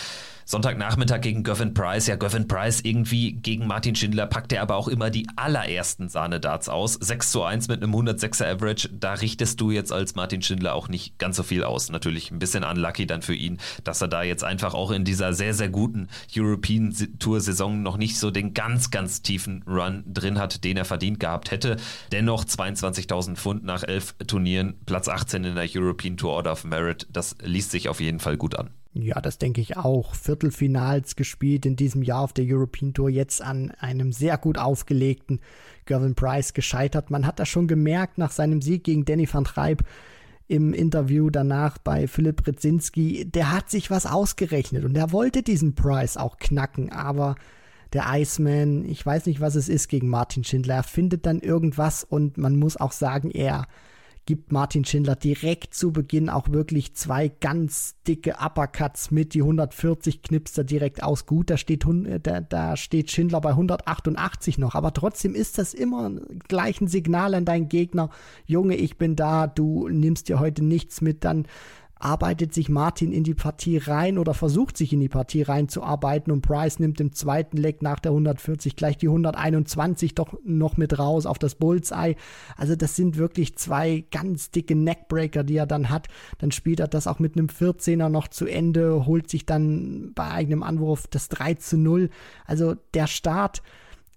[0.47, 2.07] Sonntagnachmittag gegen Goffin Price.
[2.07, 6.69] Ja, Goffin Price irgendwie gegen Martin Schindler packt er aber auch immer die allerersten Sahnedarts
[6.69, 6.95] aus.
[6.95, 8.91] 6 zu 1 mit einem 106er Average.
[8.93, 11.91] Da richtest du jetzt als Martin Schindler auch nicht ganz so viel aus.
[11.91, 15.33] Natürlich ein bisschen unlucky dann für ihn, dass er da jetzt einfach auch in dieser
[15.33, 20.39] sehr, sehr guten European Tour Saison noch nicht so den ganz, ganz tiefen Run drin
[20.39, 21.77] hat, den er verdient gehabt hätte.
[22.13, 27.07] Dennoch 22.000 Pfund nach elf Turnieren, Platz 18 in der European Tour Order of Merit.
[27.11, 28.71] Das liest sich auf jeden Fall gut an.
[28.97, 30.15] Ja, das denke ich auch.
[30.15, 35.41] Viertelfinals gespielt in diesem Jahr auf der European Tour, jetzt an einem sehr gut aufgelegten
[35.85, 37.11] Gervin Price gescheitert.
[37.11, 39.83] Man hat das schon gemerkt nach seinem Sieg gegen Danny van Treib
[40.47, 43.25] im Interview danach bei Philipp Brzezinski.
[43.25, 47.35] Der hat sich was ausgerechnet und er wollte diesen Price auch knacken, aber
[47.93, 52.05] der Iceman, ich weiß nicht, was es ist gegen Martin Schindler, er findet dann irgendwas
[52.05, 53.67] und man muss auch sagen, er
[54.27, 59.35] gibt Martin Schindler direkt zu Beginn auch wirklich zwei ganz dicke Uppercuts mit.
[59.35, 61.27] Die 140 knipst er direkt aus.
[61.27, 61.85] Gut, da steht,
[62.23, 64.75] da, da steht Schindler bei 188 noch.
[64.75, 66.11] Aber trotzdem ist das immer
[66.49, 68.11] gleich ein Signal an deinen Gegner.
[68.47, 71.25] Junge, ich bin da, du nimmst dir heute nichts mit.
[71.25, 71.47] Dann
[72.05, 76.43] arbeitet sich Martin in die Partie rein oder versucht sich in die Partie reinzuarbeiten und
[76.43, 81.25] Price nimmt im zweiten Leck nach der 140 gleich die 121 doch noch mit raus
[81.25, 82.17] auf das Bullseye.
[82.59, 86.09] Also das sind wirklich zwei ganz dicke Neckbreaker, die er dann hat.
[86.39, 90.31] Dann spielt er das auch mit einem 14er noch zu Ende, holt sich dann bei
[90.31, 92.11] eigenem Anwurf das 3 zu 0.
[92.47, 93.63] Also der Start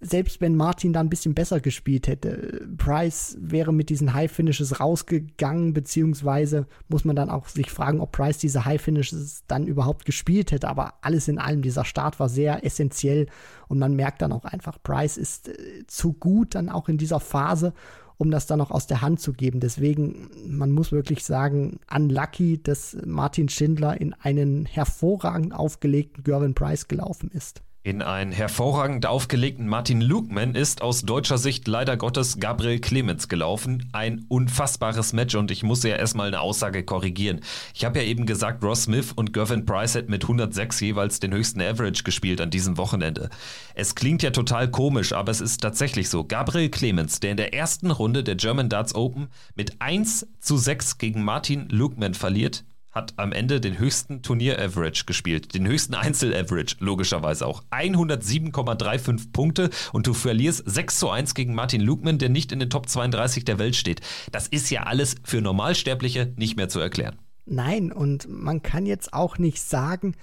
[0.00, 4.78] selbst wenn Martin da ein bisschen besser gespielt hätte, Price wäre mit diesen High Finishes
[4.78, 10.04] rausgegangen, beziehungsweise muss man dann auch sich fragen, ob Price diese High Finishes dann überhaupt
[10.04, 10.68] gespielt hätte.
[10.68, 13.26] Aber alles in allem, dieser Start war sehr essentiell
[13.66, 17.18] und man merkt dann auch einfach, Price ist äh, zu gut dann auch in dieser
[17.18, 17.74] Phase,
[18.18, 19.58] um das dann noch aus der Hand zu geben.
[19.58, 26.86] Deswegen, man muss wirklich sagen, unlucky, dass Martin Schindler in einen hervorragend aufgelegten Gervin Price
[26.86, 27.62] gelaufen ist.
[27.88, 33.88] In einen hervorragend aufgelegten Martin Lukman ist aus deutscher Sicht leider Gottes Gabriel Clemens gelaufen.
[33.92, 37.40] Ein unfassbares Match und ich muss ja erstmal eine Aussage korrigieren.
[37.72, 41.32] Ich habe ja eben gesagt, Ross Smith und Gervin Price hätten mit 106 jeweils den
[41.32, 43.30] höchsten Average gespielt an diesem Wochenende.
[43.74, 46.24] Es klingt ja total komisch, aber es ist tatsächlich so.
[46.24, 50.98] Gabriel Clemens, der in der ersten Runde der German Darts Open mit 1 zu 6
[50.98, 57.46] gegen Martin Lukman verliert, hat am Ende den höchsten Turnier-Average gespielt, den höchsten Einzel-Average, logischerweise
[57.46, 57.62] auch.
[57.70, 62.70] 107,35 Punkte und du verlierst 6 zu 1 gegen Martin Lukman, der nicht in den
[62.70, 64.00] Top 32 der Welt steht.
[64.32, 67.16] Das ist ja alles für Normalsterbliche nicht mehr zu erklären.
[67.44, 70.14] Nein, und man kann jetzt auch nicht sagen,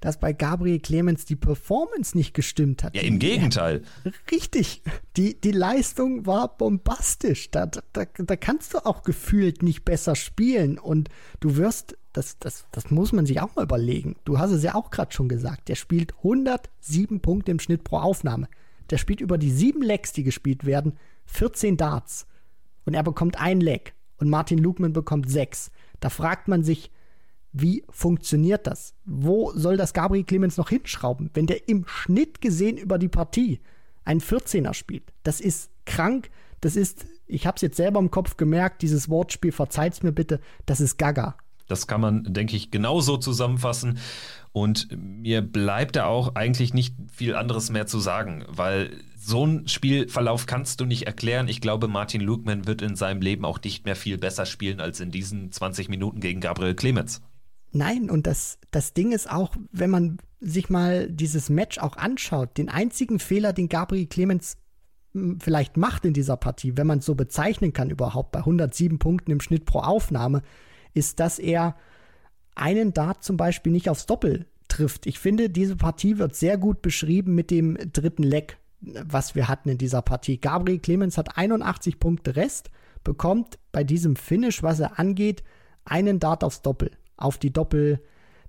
[0.00, 2.94] dass bei Gabriel Clemens die Performance nicht gestimmt hat.
[2.94, 3.82] Ja, im Gegenteil.
[4.04, 4.82] Ja, richtig.
[5.16, 7.50] Die, die Leistung war bombastisch.
[7.50, 10.78] Da, da, da kannst du auch gefühlt nicht besser spielen.
[10.78, 11.08] Und
[11.40, 14.16] du wirst, das, das, das muss man sich auch mal überlegen.
[14.24, 15.68] Du hast es ja auch gerade schon gesagt.
[15.68, 18.48] Der spielt 107 Punkte im Schnitt pro Aufnahme.
[18.90, 20.94] Der spielt über die sieben Legs, die gespielt werden,
[21.26, 22.26] 14 Darts.
[22.84, 23.94] Und er bekommt ein Leg.
[24.18, 25.70] Und Martin Lugman bekommt sechs.
[26.00, 26.90] Da fragt man sich,
[27.52, 28.94] wie funktioniert das?
[29.04, 33.60] Wo soll das Gabriel Clemens noch hinschrauben, wenn der im Schnitt gesehen über die Partie
[34.04, 35.12] einen 14er spielt?
[35.22, 36.30] Das ist krank.
[36.60, 40.40] Das ist, ich habe es jetzt selber im Kopf gemerkt, dieses Wortspiel, verzeiht's mir bitte,
[40.66, 41.36] das ist Gaga.
[41.68, 43.98] Das kann man, denke ich, genauso zusammenfassen.
[44.52, 49.68] Und mir bleibt da auch eigentlich nicht viel anderes mehr zu sagen, weil so einen
[49.68, 51.48] Spielverlauf kannst du nicht erklären.
[51.48, 55.00] Ich glaube, Martin Lugman wird in seinem Leben auch nicht mehr viel besser spielen als
[55.00, 57.20] in diesen 20 Minuten gegen Gabriel Clemens.
[57.76, 62.56] Nein, und das, das Ding ist auch, wenn man sich mal dieses Match auch anschaut,
[62.56, 64.56] den einzigen Fehler, den Gabriel Clemens
[65.12, 68.98] hm, vielleicht macht in dieser Partie, wenn man es so bezeichnen kann überhaupt, bei 107
[68.98, 70.42] Punkten im Schnitt pro Aufnahme,
[70.94, 71.76] ist, dass er
[72.54, 75.06] einen Dart zum Beispiel nicht aufs Doppel trifft.
[75.06, 79.68] Ich finde, diese Partie wird sehr gut beschrieben mit dem dritten Leck, was wir hatten
[79.68, 80.38] in dieser Partie.
[80.38, 82.70] Gabriel Clemens hat 81 Punkte Rest,
[83.04, 85.42] bekommt bei diesem Finish, was er angeht,
[85.84, 88.00] einen Dart aufs Doppel auf die Doppel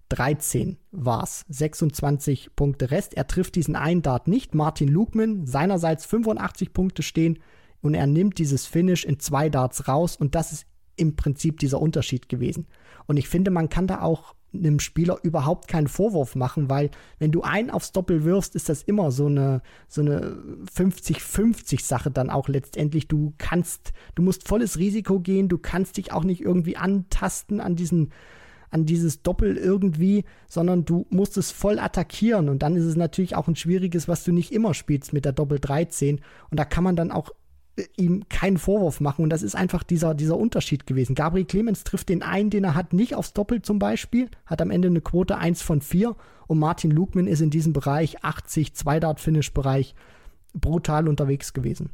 [0.10, 1.46] 13 war's.
[1.50, 3.16] 26 Punkte Rest.
[3.16, 4.56] Er trifft diesen einen Dart nicht.
[4.56, 7.40] Martin Lugman seinerseits 85 Punkte stehen
[7.82, 11.80] und er nimmt dieses Finish in zwei Darts raus und das ist im Prinzip dieser
[11.80, 12.68] Unterschied gewesen.
[13.06, 17.32] Und ich finde, man kann da auch einem Spieler überhaupt keinen Vorwurf machen, weil wenn
[17.32, 20.38] du einen aufs Doppel wirfst, ist das immer so eine so eine
[20.74, 23.08] 50-50 Sache dann auch letztendlich.
[23.08, 27.76] Du kannst, du musst volles Risiko gehen, du kannst dich auch nicht irgendwie antasten an
[27.76, 28.12] diesen
[28.70, 33.36] an dieses Doppel irgendwie, sondern du musst es voll attackieren und dann ist es natürlich
[33.36, 36.84] auch ein schwieriges, was du nicht immer spielst mit der Doppel 13 und da kann
[36.84, 37.32] man dann auch
[37.78, 41.16] äh, ihm keinen Vorwurf machen und das ist einfach dieser, dieser Unterschied gewesen.
[41.16, 44.72] Gabriel Clemens trifft den einen, den er hat, nicht aufs Doppel zum Beispiel, hat am
[44.72, 46.16] Ende eine Quote 1 von 4
[46.48, 49.96] und Martin Lugman ist in diesem Bereich 80, Zwei-Dart-Finish-Bereich
[50.54, 51.90] brutal unterwegs gewesen.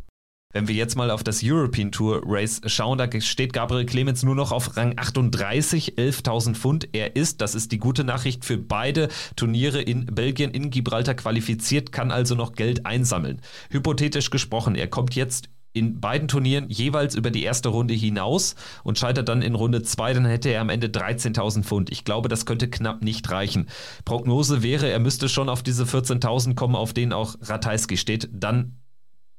[0.53, 4.35] Wenn wir jetzt mal auf das European Tour Race schauen, da steht Gabriel Clemens nur
[4.35, 6.89] noch auf Rang 38, 11.000 Pfund.
[6.91, 11.91] Er ist, das ist die gute Nachricht, für beide Turniere in Belgien, in Gibraltar qualifiziert,
[11.91, 13.41] kann also noch Geld einsammeln.
[13.71, 18.99] Hypothetisch gesprochen, er kommt jetzt in beiden Turnieren jeweils über die erste Runde hinaus und
[18.99, 21.91] scheitert dann in Runde 2, dann hätte er am Ende 13.000 Pfund.
[21.91, 23.69] Ich glaube, das könnte knapp nicht reichen.
[24.05, 28.29] Prognose wäre, er müsste schon auf diese 14.000 kommen, auf denen auch Ratajski steht.
[28.31, 28.82] Dann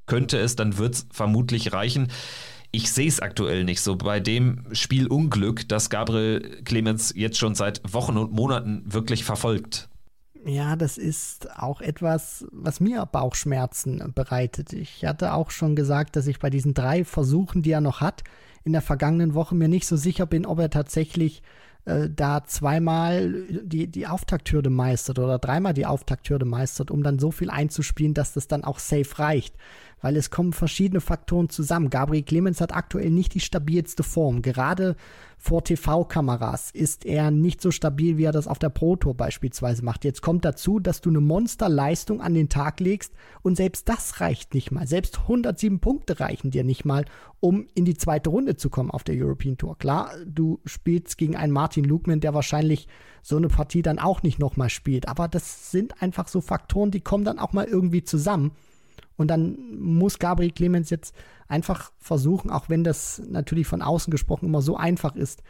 [0.07, 2.09] könnte es, dann wird es vermutlich reichen.
[2.71, 3.97] Ich sehe es aktuell nicht so.
[3.97, 9.89] Bei dem Spielunglück, das Gabriel Clemens jetzt schon seit Wochen und Monaten wirklich verfolgt.
[10.45, 14.73] Ja, das ist auch etwas, was mir Bauchschmerzen bereitet.
[14.73, 18.25] Ich hatte auch schon gesagt, dass ich bei diesen drei Versuchen, die er noch hat,
[18.65, 21.43] in der vergangenen Woche mir nicht so sicher bin, ob er tatsächlich
[21.87, 27.31] äh, da zweimal die, die Auftakthürde meistert oder dreimal die Auftakthürde meistert, um dann so
[27.31, 29.55] viel einzuspielen, dass das dann auch safe reicht
[30.05, 31.89] weil es kommen verschiedene Faktoren zusammen.
[31.89, 34.43] Gabriel Clemens hat aktuell nicht die stabilste Form.
[34.43, 34.97] Gerade
[35.39, 39.83] vor TV-Kameras ist er nicht so stabil, wie er das auf der Pro Tour beispielsweise
[39.83, 40.05] macht.
[40.05, 44.53] Jetzt kommt dazu, dass du eine Monsterleistung an den Tag legst und selbst das reicht
[44.53, 44.87] nicht mal.
[44.87, 47.07] Selbst 107 Punkte reichen dir nicht mal,
[47.41, 49.79] um in die zweite Runde zu kommen auf der European Tour.
[49.79, 52.89] Klar, du spielst gegen einen Martin Lugman, der wahrscheinlich
[53.23, 55.09] so eine Partie dann auch nicht nochmal spielt.
[55.09, 58.53] Aber das sind einfach so Faktoren, die kommen dann auch mal irgendwie zusammen.
[59.17, 61.15] Und dann muss Gabriel Clemens jetzt
[61.49, 65.43] einfach versuchen, auch wenn das natürlich von außen gesprochen immer so einfach ist,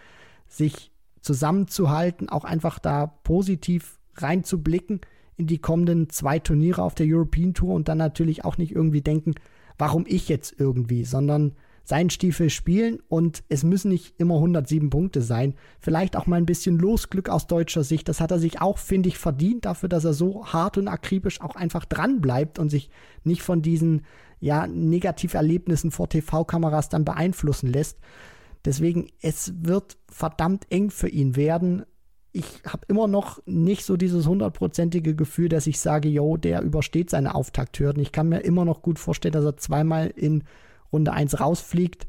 [0.46, 5.00] sich zusammenzuhalten, auch einfach da positiv reinzublicken
[5.36, 9.00] in die kommenden zwei Turniere auf der European Tour und dann natürlich auch nicht irgendwie
[9.00, 9.34] denken,
[9.78, 15.20] warum ich jetzt irgendwie, sondern seinen Stiefel spielen und es müssen nicht immer 107 Punkte
[15.20, 15.54] sein.
[15.78, 18.08] Vielleicht auch mal ein bisschen Losglück aus deutscher Sicht.
[18.08, 21.42] Das hat er sich auch, finde ich, verdient dafür, dass er so hart und akribisch
[21.42, 22.90] auch einfach dran bleibt und sich
[23.22, 24.02] nicht von diesen
[24.40, 27.98] ja, Negativerlebnissen vor TV-Kameras dann beeinflussen lässt.
[28.64, 31.84] Deswegen, es wird verdammt eng für ihn werden.
[32.32, 37.10] Ich habe immer noch nicht so dieses hundertprozentige Gefühl, dass ich sage, yo, der übersteht
[37.10, 38.02] seine Auftakthürden.
[38.02, 40.44] Ich kann mir immer noch gut vorstellen, dass er zweimal in
[40.94, 42.06] Runde 1 rausfliegt.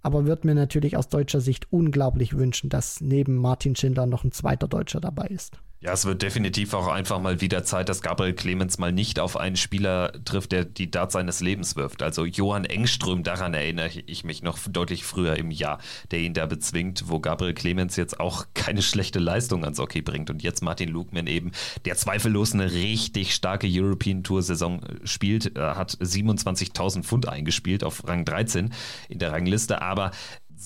[0.00, 4.32] Aber wird mir natürlich aus deutscher Sicht unglaublich wünschen, dass neben Martin Schindler noch ein
[4.32, 5.60] zweiter Deutscher dabei ist.
[5.84, 9.36] Ja, es wird definitiv auch einfach mal wieder Zeit, dass Gabriel Clemens mal nicht auf
[9.36, 12.04] einen Spieler trifft, der die Dart seines Lebens wirft.
[12.04, 15.80] Also Johann Engström, daran erinnere ich mich noch deutlich früher im Jahr,
[16.12, 20.30] der ihn da bezwingt, wo Gabriel Clemens jetzt auch keine schlechte Leistung ans Hockey bringt.
[20.30, 21.50] Und jetzt Martin Lugman eben,
[21.84, 28.06] der zweifellos eine richtig starke European Tour Saison spielt, er hat 27.000 Pfund eingespielt auf
[28.06, 28.72] Rang 13
[29.08, 30.12] in der Rangliste, aber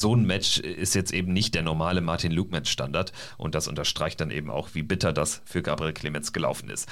[0.01, 4.31] so ein Match ist jetzt eben nicht der normale Martin Luke-Match-Standard und das unterstreicht dann
[4.31, 6.89] eben auch, wie bitter das für Gabriel Clemens gelaufen ist.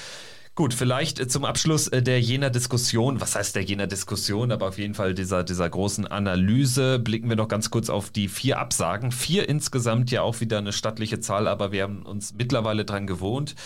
[0.57, 4.69] Gut, vielleicht äh, zum Abschluss äh, der jener Diskussion, was heißt der jener Diskussion, aber
[4.69, 8.61] auf jeden Fall dieser, dieser großen Analyse blicken wir noch ganz kurz auf die vier
[8.61, 9.11] Absagen.
[9.11, 13.57] Vier insgesamt ja auch wieder eine stattliche Zahl, aber wir haben uns mittlerweile dran gewohnt.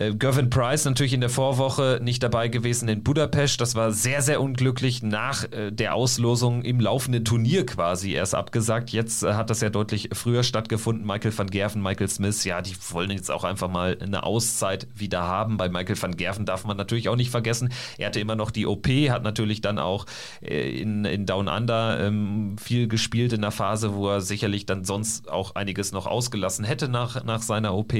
[0.00, 3.60] Äh, Gervin Price natürlich in der Vorwoche nicht dabei gewesen in Budapest.
[3.60, 8.90] Das war sehr, sehr unglücklich nach äh, der Auslosung im laufenden Turnier quasi erst abgesagt.
[8.90, 11.06] Jetzt äh, hat das ja deutlich früher stattgefunden.
[11.06, 15.22] Michael van Gerven, Michael Smith, ja, die wollen jetzt auch einfach mal eine Auszeit wieder
[15.22, 15.58] haben.
[15.58, 17.70] Bei Michael van Gerven darf man natürlich auch nicht vergessen.
[17.98, 20.06] Er hatte immer noch die OP, hat natürlich dann auch
[20.40, 25.30] in, in Down Under ähm, viel gespielt in der Phase, wo er sicherlich dann sonst
[25.30, 27.92] auch einiges noch ausgelassen hätte nach, nach seiner OP.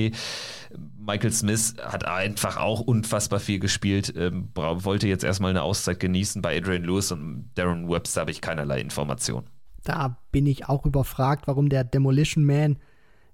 [0.99, 6.43] Michael Smith hat einfach auch unfassbar viel gespielt, ähm, wollte jetzt erstmal eine Auszeit genießen.
[6.43, 9.47] Bei Adrian Lewis und Darren Webster habe ich keinerlei Informationen.
[9.85, 12.77] Da bin ich auch überfragt, warum der Demolition Man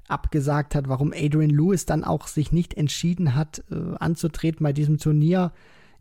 [0.09, 4.99] abgesagt hat, warum Adrian Lewis dann auch sich nicht entschieden hat, äh, anzutreten bei diesem
[4.99, 5.53] Turnier.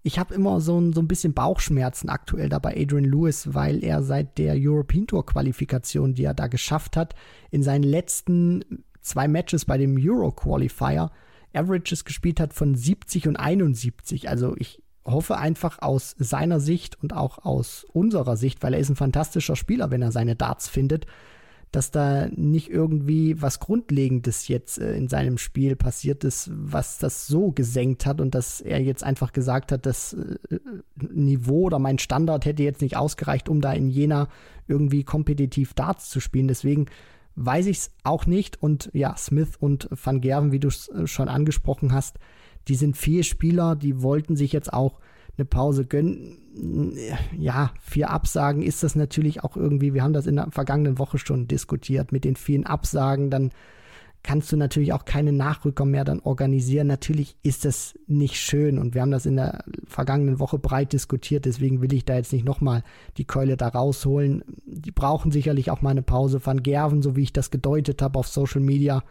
[0.04, 3.84] Ich habe immer so ein, so ein bisschen Bauchschmerzen aktuell da bei Adrian Lewis, weil
[3.84, 7.16] er seit der European Tour Qualifikation, die er da geschafft hat,
[7.50, 8.64] in seinen letzten
[9.02, 11.12] zwei Matches bei dem Euro Qualifier
[11.56, 14.30] Averages gespielt hat von 70 und 71.
[14.30, 18.90] Also ich hoffe einfach aus seiner Sicht und auch aus unserer Sicht, weil er ist
[18.90, 21.06] ein fantastischer Spieler, wenn er seine Darts findet,
[21.72, 27.28] dass da nicht irgendwie was Grundlegendes jetzt äh, in seinem Spiel passiert ist, was das
[27.28, 30.60] so gesenkt hat und dass er jetzt einfach gesagt hat, das äh,
[30.96, 34.30] Niveau oder mein Standard hätte jetzt nicht ausgereicht, um da in Jena
[34.68, 36.48] irgendwie kompetitiv Darts zu spielen.
[36.48, 36.86] Deswegen
[37.36, 38.62] weiß ich es auch nicht.
[38.62, 42.18] Und ja, Smith und Van Gerven, wie du es äh, schon angesprochen hast,
[42.68, 45.00] die sind vier Spieler, die wollten sich jetzt auch
[45.38, 46.38] eine Pause gönnen.
[47.38, 51.18] Ja, vier Absagen ist das natürlich auch irgendwie, wir haben das in der vergangenen Woche
[51.18, 53.52] schon diskutiert, mit den vielen Absagen, dann
[54.26, 56.88] kannst du natürlich auch keine Nachrücker mehr dann organisieren.
[56.88, 61.46] Natürlich ist das nicht schön und wir haben das in der vergangenen Woche breit diskutiert,
[61.46, 62.84] deswegen will ich da jetzt nicht nochmal
[63.18, 64.44] die Keule da rausholen.
[64.66, 66.44] Die brauchen sicherlich auch mal eine Pause.
[66.44, 69.04] Van Gerven, so wie ich das gedeutet habe auf Social Media,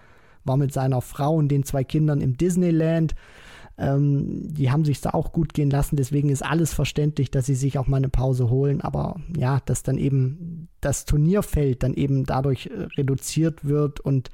[0.42, 3.14] war mit seiner Frau und den zwei Kindern im Disneyland.
[3.78, 7.54] Ähm, die haben sich da auch gut gehen lassen, deswegen ist alles verständlich, dass sie
[7.54, 8.80] sich auch mal eine Pause holen.
[8.80, 14.30] Aber ja, dass dann eben das Turnierfeld dann eben dadurch äh, reduziert wird und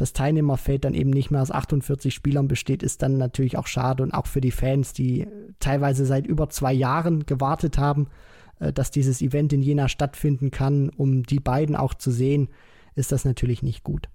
[0.00, 4.02] das Teilnehmerfeld dann eben nicht mehr aus 48 Spielern besteht, ist dann natürlich auch schade
[4.02, 5.26] und auch für die Fans, die
[5.58, 8.08] teilweise seit über zwei Jahren gewartet haben,
[8.60, 12.48] äh, dass dieses Event in Jena stattfinden kann, um die beiden auch zu sehen,
[12.94, 14.08] ist das natürlich nicht gut.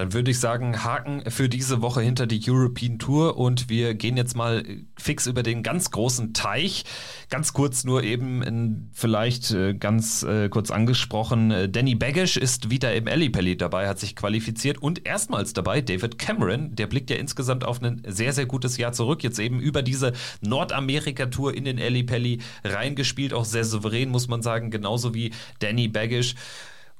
[0.00, 3.36] Dann würde ich sagen, Haken für diese Woche hinter die European Tour.
[3.36, 4.64] Und wir gehen jetzt mal
[4.96, 6.84] fix über den ganz großen Teich.
[7.28, 12.70] Ganz kurz nur eben in, vielleicht äh, ganz äh, kurz angesprochen, äh, Danny Baggish ist
[12.70, 17.16] wieder im Ellipelli dabei, hat sich qualifiziert und erstmals dabei David Cameron, der blickt ja
[17.16, 21.76] insgesamt auf ein sehr, sehr gutes Jahr zurück, jetzt eben über diese Nordamerika-Tour in den
[21.76, 26.36] Ellipelli reingespielt, auch sehr souverän, muss man sagen, genauso wie Danny Baggish.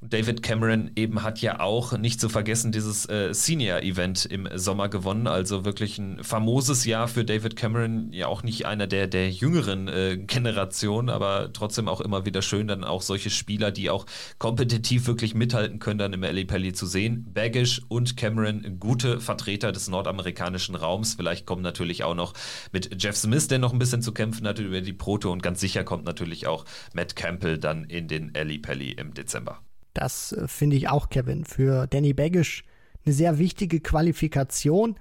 [0.03, 5.27] David Cameron eben hat ja auch nicht zu vergessen dieses äh, Senior-Event im Sommer gewonnen.
[5.27, 8.11] Also wirklich ein famoses Jahr für David Cameron.
[8.11, 12.67] Ja auch nicht einer der, der jüngeren äh, Generation, aber trotzdem auch immer wieder schön,
[12.67, 14.07] dann auch solche Spieler, die auch
[14.39, 17.27] kompetitiv wirklich mithalten können, dann im Ali Pelli zu sehen.
[17.31, 21.13] Baggish und Cameron gute Vertreter des nordamerikanischen Raums.
[21.13, 22.33] Vielleicht kommen natürlich auch noch
[22.71, 25.59] mit Jeff Smith, der noch ein bisschen zu kämpfen hat über die Proto und ganz
[25.59, 29.61] sicher kommt natürlich auch Matt Campbell dann in den Ali Pelli im Dezember.
[29.93, 31.45] Das äh, finde ich auch, Kevin.
[31.45, 32.63] Für Danny Baggish
[33.05, 34.95] eine sehr wichtige Qualifikation.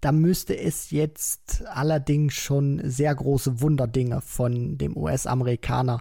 [0.00, 6.00] Da müsste es jetzt allerdings schon sehr große Wunderdinge von dem US-Amerikaner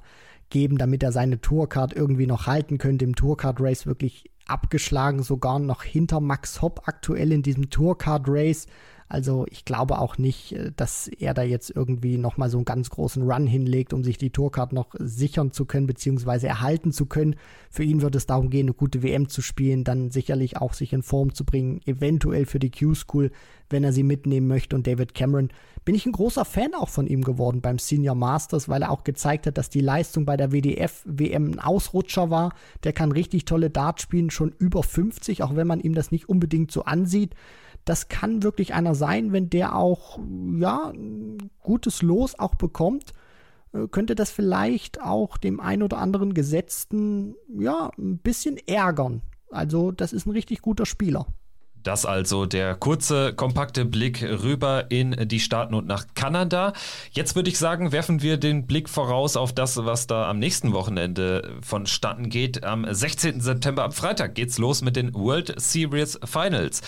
[0.50, 3.06] geben, damit er seine Tourcard irgendwie noch halten könnte.
[3.06, 8.68] Im Tourcard Race wirklich abgeschlagen, sogar noch hinter Max Hopp aktuell in diesem Tourcard Race.
[9.12, 12.90] Also ich glaube auch nicht, äh, dass er da jetzt irgendwie nochmal so einen ganz
[12.90, 17.36] großen Run hinlegt, um sich die Tourcard noch sichern zu können, beziehungsweise erhalten zu können.
[17.70, 20.94] Für ihn wird es darum gehen, eine gute WM zu spielen, dann sicherlich auch sich
[20.94, 23.32] in Form zu bringen, eventuell für die Q-School,
[23.70, 24.78] wenn er sie mitnehmen möchte.
[24.78, 25.50] Und David Cameron
[25.84, 29.04] bin ich ein großer Fan auch von ihm geworden beim Senior Masters, weil er auch
[29.04, 32.54] gezeigt hat, dass die Leistung bei der WDF-WM ein Ausrutscher war.
[32.86, 36.30] Der kann richtig tolle Darts spielen, schon über 50, auch wenn man ihm das nicht
[36.30, 37.36] unbedingt so ansieht
[37.86, 40.20] das kann wirklich einer sein, wenn der auch,
[40.60, 40.94] ja,
[41.62, 43.14] gutes Los auch bekommt,
[43.74, 49.22] äh, könnte das vielleicht auch dem ein oder anderen Gesetzten, ja, ein bisschen ärgern.
[49.50, 51.28] Also, das ist ein richtig guter Spieler.
[51.84, 56.74] Das also der kurze, kompakte Blick rüber in die Staaten und nach Kanada.
[57.12, 60.74] Jetzt würde ich sagen, werfen wir den Blick voraus auf das, was da am nächsten
[60.74, 62.64] Wochenende vonstatten geht.
[62.64, 63.42] Am 16.
[63.42, 66.82] September, am Freitag, geht's los mit den World Series Finals.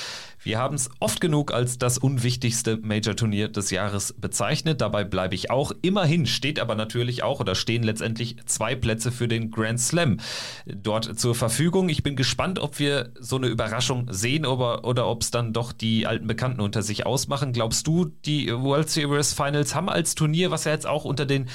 [0.43, 4.81] Wir haben es oft genug als das unwichtigste Major-Turnier des Jahres bezeichnet.
[4.81, 5.71] Dabei bleibe ich auch.
[5.81, 10.17] Immerhin steht aber natürlich auch oder stehen letztendlich zwei Plätze für den Grand Slam
[10.65, 11.87] dort zur Verfügung.
[11.87, 15.71] Ich bin gespannt, ob wir so eine Überraschung sehen oder, oder ob es dann doch
[15.71, 17.53] die alten Bekannten unter sich ausmachen.
[17.53, 21.47] Glaubst du, die World Series Finals haben als Turnier, was ja jetzt auch unter den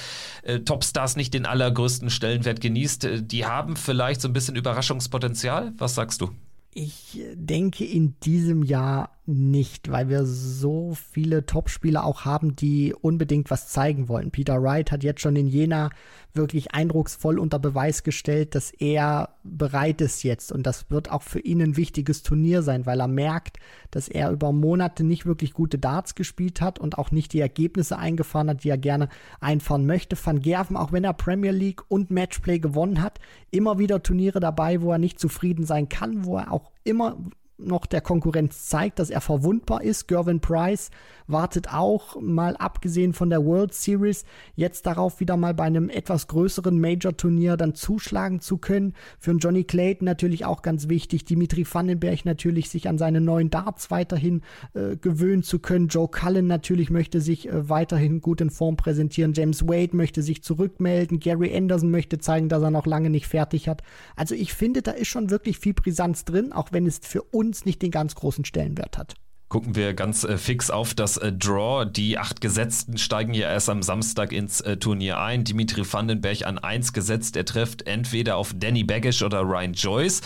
[0.43, 5.72] äh, Topstars nicht den allergrößten Stellenwert genießt, äh, die haben vielleicht so ein bisschen Überraschungspotenzial?
[5.76, 6.30] Was sagst du?
[6.75, 13.51] Ich denke in diesem Jahr nicht, weil wir so viele Topspieler auch haben, die unbedingt
[13.51, 14.31] was zeigen wollen.
[14.31, 15.91] Peter Wright hat jetzt schon in Jena
[16.33, 20.51] wirklich eindrucksvoll unter Beweis gestellt, dass er bereit ist jetzt.
[20.51, 23.59] Und das wird auch für ihn ein wichtiges Turnier sein, weil er merkt,
[23.91, 27.99] dass er über Monate nicht wirklich gute Darts gespielt hat und auch nicht die Ergebnisse
[27.99, 29.11] eingefahren hat, die er gerne
[29.41, 30.16] einfahren möchte.
[30.22, 33.20] Van Gerven, auch wenn er Premier League und Matchplay gewonnen hat,
[33.51, 37.18] immer wieder Turniere dabei, wo er nicht zufrieden sein kann, wo er auch immer
[37.59, 40.09] noch der Konkurrenz zeigt, dass er verwundbar ist.
[40.09, 40.91] Gervin Price
[41.27, 44.25] wartet auch, mal abgesehen von der World Series,
[44.57, 48.95] jetzt darauf wieder mal bei einem etwas größeren Major-Turnier dann zuschlagen zu können.
[49.19, 51.25] Für einen Johnny Clayton natürlich auch ganz wichtig.
[51.25, 54.43] Dimitri Vandenberg natürlich sich an seine neuen Darts weiterhin
[54.75, 55.89] äh, gewöhnen zu können.
[55.89, 59.35] Joe Cullen natürlich möchte sich äh, weiterhin gut in Form präsentieren.
[59.35, 61.21] James Wade möchte sich zurückmelden.
[61.21, 63.83] Gary Anderson möchte zeigen, dass er noch lange nicht fertig hat.
[64.17, 67.58] Also ich finde, da ist schon wirklich viel Brisanz drin, auch wenn es für uns
[67.65, 69.15] nicht den ganz großen Stellenwert hat.
[69.49, 71.87] Gucken wir ganz äh, fix auf das äh, Draw.
[71.87, 75.45] Die acht Gesetzten steigen ja erst am Samstag ins äh, Turnier ein.
[75.45, 77.35] Dimitri Vandenberg an eins gesetzt.
[77.35, 80.21] Er trifft entweder auf Danny Baggish oder Ryan Joyce.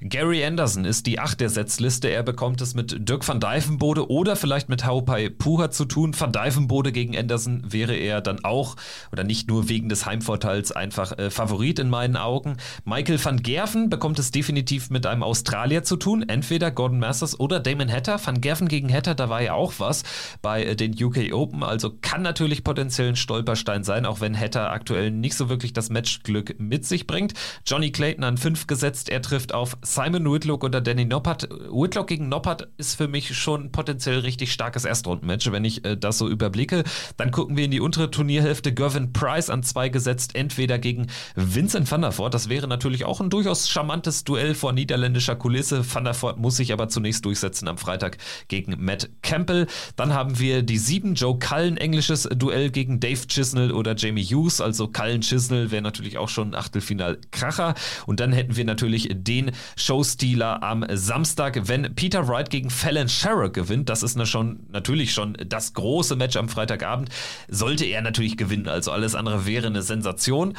[0.00, 2.06] Gary Anderson ist die acht der Setzliste.
[2.06, 6.14] Er bekommt es mit Dirk van Dijvenbode oder vielleicht mit Haupai Puha zu tun.
[6.16, 8.76] Van Dijvenbode gegen Anderson wäre er dann auch
[9.10, 12.58] oder nicht nur wegen des Heimvorteils einfach äh, Favorit in meinen Augen.
[12.84, 16.22] Michael van Gerven bekommt es definitiv mit einem Australier zu tun.
[16.28, 18.24] Entweder Gordon Masters oder Damon Hatter.
[18.24, 20.04] Van Gerven gegen Hatter, da war ja auch was
[20.42, 21.62] bei äh, den UK Open.
[21.62, 25.90] Also kann natürlich potenziell ein Stolperstein sein, auch wenn Hatter aktuell nicht so wirklich das
[25.90, 27.34] Matchglück mit sich bringt.
[27.66, 29.08] Johnny Clayton an 5 gesetzt.
[29.08, 31.48] Er trifft auf Simon Whitlock oder Danny Noppert.
[31.70, 36.18] Whitlock gegen Noppert ist für mich schon potenziell richtig starkes Erstrundenmatch, wenn ich äh, das
[36.18, 36.84] so überblicke.
[37.16, 38.72] Dann gucken wir in die untere Turnierhälfte.
[38.72, 42.34] Gervin Price an 2 gesetzt, entweder gegen Vincent van der Voort.
[42.34, 45.84] Das wäre natürlich auch ein durchaus charmantes Duell vor niederländischer Kulisse.
[45.94, 49.66] Van der Voort muss sich aber zunächst durchsetzen am Freitag gegen gegen Matt Campbell.
[49.96, 54.60] Dann haben wir die 7 Joe Cullen englisches Duell gegen Dave Chisnell oder Jamie Hughes.
[54.60, 57.74] Also Cullen Chisnell wäre natürlich auch schon ein Achtelfinal-Kracher.
[58.06, 63.54] Und dann hätten wir natürlich den Showstealer am Samstag, wenn Peter Wright gegen Fallon Sherrock
[63.54, 63.88] gewinnt.
[63.88, 67.10] Das ist schon, natürlich schon das große Match am Freitagabend.
[67.48, 68.68] Sollte er natürlich gewinnen.
[68.68, 70.54] Also alles andere wäre eine Sensation.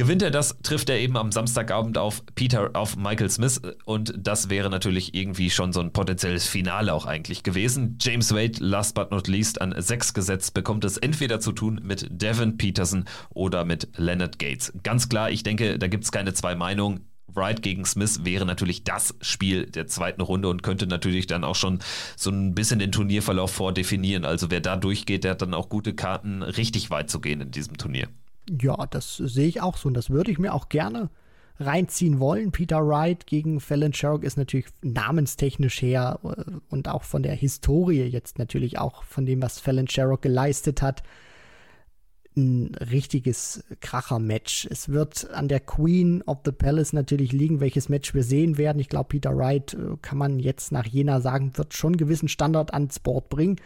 [0.00, 4.48] Gewinnt er das, trifft er eben am Samstagabend auf Peter, auf Michael Smith und das
[4.48, 7.98] wäre natürlich irgendwie schon so ein potenzielles Finale auch eigentlich gewesen.
[8.00, 12.06] James Wade, last but not least, an sechs gesetzt, bekommt es entweder zu tun mit
[12.10, 14.72] Devin Peterson oder mit Leonard Gates.
[14.82, 17.04] Ganz klar, ich denke, da gibt es keine zwei Meinungen.
[17.34, 21.56] Wright gegen Smith wäre natürlich das Spiel der zweiten Runde und könnte natürlich dann auch
[21.56, 21.80] schon
[22.16, 24.24] so ein bisschen den Turnierverlauf vordefinieren.
[24.24, 27.50] Also wer da durchgeht, der hat dann auch gute Karten, richtig weit zu gehen in
[27.50, 28.08] diesem Turnier.
[28.58, 31.10] Ja, das sehe ich auch so und das würde ich mir auch gerne
[31.60, 32.52] reinziehen wollen.
[32.52, 38.02] Peter Wright gegen Fallon Sherrock ist natürlich namenstechnisch her äh, und auch von der Historie
[38.02, 41.02] jetzt natürlich auch von dem, was Fallon Sherrock geleistet hat,
[42.36, 44.68] ein richtiges Kracher-Match.
[44.70, 48.78] Es wird an der Queen of the Palace natürlich liegen, welches Match wir sehen werden.
[48.78, 52.28] Ich glaube, Peter Wright, äh, kann man jetzt nach Jena sagen, wird schon einen gewissen
[52.28, 53.56] Standard ans Board bringen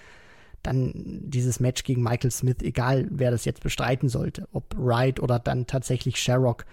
[0.67, 5.39] dann dieses Match gegen Michael Smith, egal wer das jetzt bestreiten sollte, ob Wright oder
[5.39, 6.65] dann tatsächlich Sherrock.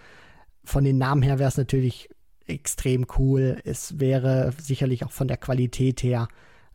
[0.63, 2.09] Von den Namen her wäre es natürlich
[2.47, 3.59] extrem cool.
[3.63, 6.27] Es wäre sicherlich auch von der Qualität her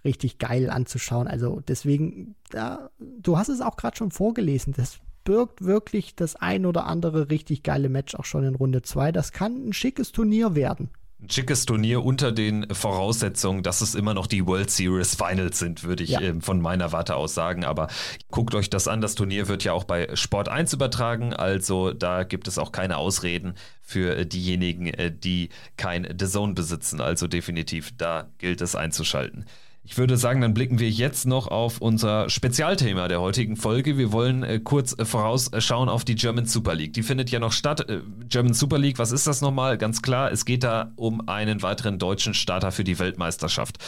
[0.04, 1.26] richtig geil anzuschauen.
[1.26, 6.66] Also deswegen, ja, du hast es auch gerade schon vorgelesen, das birgt wirklich das ein
[6.66, 9.10] oder andere richtig geile Match auch schon in Runde 2.
[9.10, 10.90] Das kann ein schickes Turnier werden
[11.28, 16.04] schickes Turnier unter den Voraussetzungen, dass es immer noch die World Series Finals sind, würde
[16.04, 16.20] ich ja.
[16.20, 17.64] äh, von meiner Warte aus sagen.
[17.64, 17.88] Aber
[18.30, 19.00] guckt euch das an.
[19.00, 21.32] Das Turnier wird ja auch bei Sport 1 übertragen.
[21.32, 27.00] Also da gibt es auch keine Ausreden für diejenigen, äh, die kein The Zone besitzen.
[27.00, 29.46] Also definitiv, da gilt es einzuschalten.
[29.88, 33.96] Ich würde sagen, dann blicken wir jetzt noch auf unser Spezialthema der heutigen Folge.
[33.96, 36.92] Wir wollen äh, kurz äh, vorausschauen auf die German Super League.
[36.92, 37.88] Die findet ja noch statt.
[37.88, 39.78] Äh, German Super League, was ist das nochmal?
[39.78, 43.78] Ganz klar, es geht da um einen weiteren deutschen Starter für die Weltmeisterschaft.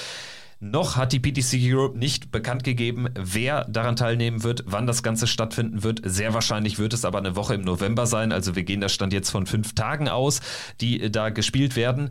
[0.60, 5.28] Noch hat die PTC Europe nicht bekannt gegeben, wer daran teilnehmen wird, wann das Ganze
[5.28, 6.00] stattfinden wird.
[6.04, 8.32] Sehr wahrscheinlich wird es aber eine Woche im November sein.
[8.32, 10.40] Also wir gehen da Stand jetzt von fünf Tagen aus,
[10.80, 12.10] die äh, da gespielt werden.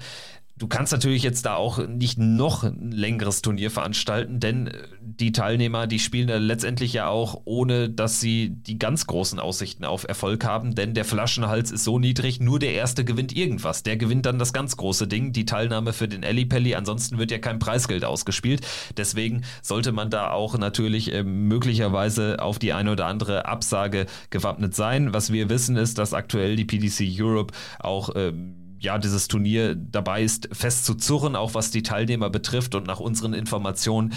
[0.57, 5.31] Du kannst natürlich jetzt da auch nicht noch ein längeres Turnier veranstalten, denn äh, die
[5.31, 10.07] Teilnehmer, die spielen ja letztendlich ja auch, ohne dass sie die ganz großen Aussichten auf
[10.07, 13.83] Erfolg haben, denn der Flaschenhals ist so niedrig, nur der Erste gewinnt irgendwas.
[13.83, 17.37] Der gewinnt dann das ganz große Ding, die Teilnahme für den Ellipelli, ansonsten wird ja
[17.37, 18.61] kein Preisgeld ausgespielt.
[18.97, 24.73] Deswegen sollte man da auch natürlich äh, möglicherweise auf die eine oder andere Absage gewappnet
[24.73, 25.13] sein.
[25.13, 28.33] Was wir wissen ist, dass aktuell die PDC Europe auch äh,
[28.79, 32.75] ja, dieses Turnier dabei ist, fest zu zurren, auch was die Teilnehmer betrifft.
[32.75, 34.13] Und nach unseren Informationen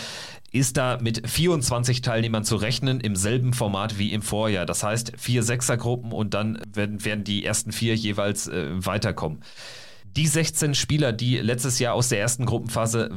[0.53, 4.67] ist da mit 24 Teilnehmern zu rechnen, im selben Format wie im Vorjahr.
[4.67, 9.41] Das heißt, vier Sechsergruppen und dann werden, werden die ersten vier jeweils äh, weiterkommen.
[10.17, 13.11] Die 16 Spieler, die letztes Jahr aus der ersten Gruppenphase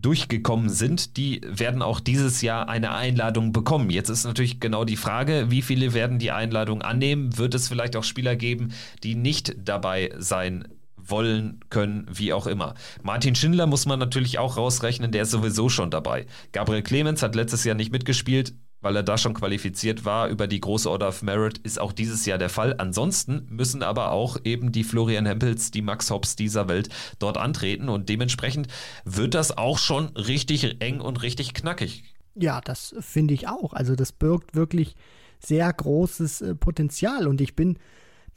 [0.00, 3.90] durchgekommen sind, die werden auch dieses Jahr eine Einladung bekommen.
[3.90, 7.36] Jetzt ist natürlich genau die Frage, wie viele werden die Einladung annehmen?
[7.36, 8.72] Wird es vielleicht auch Spieler geben,
[9.02, 10.68] die nicht dabei sein
[11.10, 12.74] wollen, können, wie auch immer.
[13.02, 16.26] Martin Schindler muss man natürlich auch rausrechnen, der ist sowieso schon dabei.
[16.52, 20.60] Gabriel Clemens hat letztes Jahr nicht mitgespielt, weil er da schon qualifiziert war über die
[20.60, 22.74] große Order of Merit, ist auch dieses Jahr der Fall.
[22.78, 26.88] Ansonsten müssen aber auch eben die Florian Hempels, die Max Hobbs dieser Welt
[27.18, 28.68] dort antreten und dementsprechend
[29.04, 32.04] wird das auch schon richtig eng und richtig knackig.
[32.34, 33.72] Ja, das finde ich auch.
[33.72, 34.94] Also das birgt wirklich
[35.40, 37.78] sehr großes äh, Potenzial und ich bin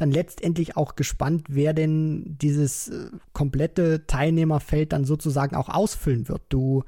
[0.02, 6.42] dann letztendlich auch gespannt, wer denn dieses äh, komplette Teilnehmerfeld dann sozusagen auch ausfüllen wird.
[6.50, 6.84] Du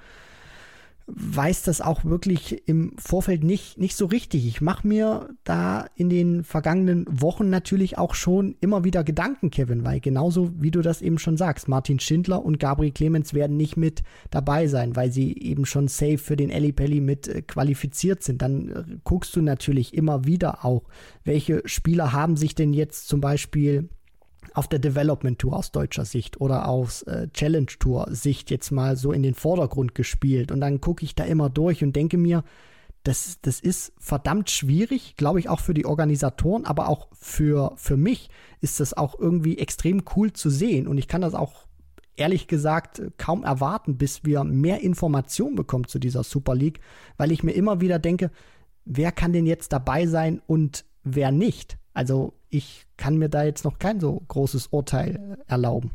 [1.07, 4.45] weiß das auch wirklich im Vorfeld nicht, nicht so richtig.
[4.47, 9.83] Ich mache mir da in den vergangenen Wochen natürlich auch schon immer wieder Gedanken, Kevin,
[9.83, 13.75] weil genauso wie du das eben schon sagst, Martin Schindler und Gabriel Clemens werden nicht
[13.75, 18.23] mit dabei sein, weil sie eben schon safe für den Eli Pelli mit äh, qualifiziert
[18.23, 18.41] sind.
[18.41, 20.83] Dann äh, guckst du natürlich immer wieder auch,
[21.25, 23.89] welche Spieler haben sich denn jetzt zum Beispiel
[24.53, 28.95] auf der Development Tour aus deutscher Sicht oder aus äh, Challenge Tour Sicht jetzt mal
[28.95, 30.51] so in den Vordergrund gespielt.
[30.51, 32.43] Und dann gucke ich da immer durch und denke mir,
[33.03, 37.97] das, das ist verdammt schwierig, glaube ich, auch für die Organisatoren, aber auch für, für
[37.97, 38.29] mich
[38.61, 40.87] ist das auch irgendwie extrem cool zu sehen.
[40.87, 41.65] Und ich kann das auch
[42.15, 46.79] ehrlich gesagt kaum erwarten, bis wir mehr Informationen bekommen zu dieser Super League,
[47.17, 48.31] weil ich mir immer wieder denke,
[48.85, 51.77] wer kann denn jetzt dabei sein und wer nicht?
[51.93, 55.91] Also ich kann mir da jetzt noch kein so großes Urteil erlauben.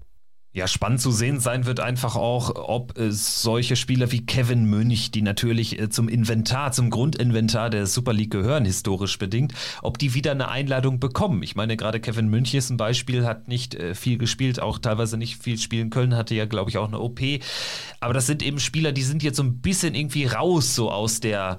[0.50, 5.12] Ja, spannend zu sehen sein wird einfach auch, ob äh, solche Spieler wie Kevin Münch,
[5.12, 9.52] die natürlich äh, zum Inventar, zum Grundinventar der Super League gehören, historisch bedingt,
[9.82, 11.42] ob die wieder eine Einladung bekommen.
[11.42, 15.18] Ich meine, gerade Kevin Münch ist ein Beispiel, hat nicht äh, viel gespielt, auch teilweise
[15.18, 17.20] nicht viel spielen können, hatte ja, glaube ich, auch eine OP.
[18.00, 21.20] Aber das sind eben Spieler, die sind jetzt so ein bisschen irgendwie raus, so aus
[21.20, 21.58] der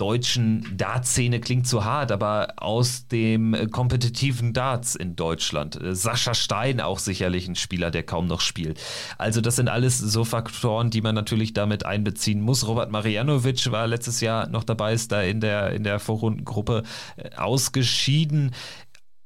[0.00, 5.80] deutschen Dartszene klingt zu hart, aber aus dem äh, kompetitiven Darts in Deutschland.
[5.80, 8.80] Äh, Sascha Stein auch sicherlich ein Spieler, der kaum noch spielt.
[9.18, 12.66] Also das sind alles so Faktoren, die man natürlich damit einbeziehen muss.
[12.66, 16.82] Robert Marianovic war letztes Jahr noch dabei, ist da in der, in der Vorrundengruppe
[17.16, 18.52] äh, ausgeschieden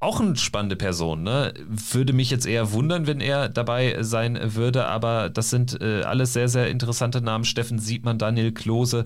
[0.04, 1.22] auch eine spannende Person.
[1.22, 1.54] Ne?
[1.66, 6.32] Würde mich jetzt eher wundern, wenn er dabei sein würde, aber das sind äh, alles
[6.32, 7.44] sehr, sehr interessante Namen.
[7.44, 9.04] Steffen Siebmann, Daniel Klose.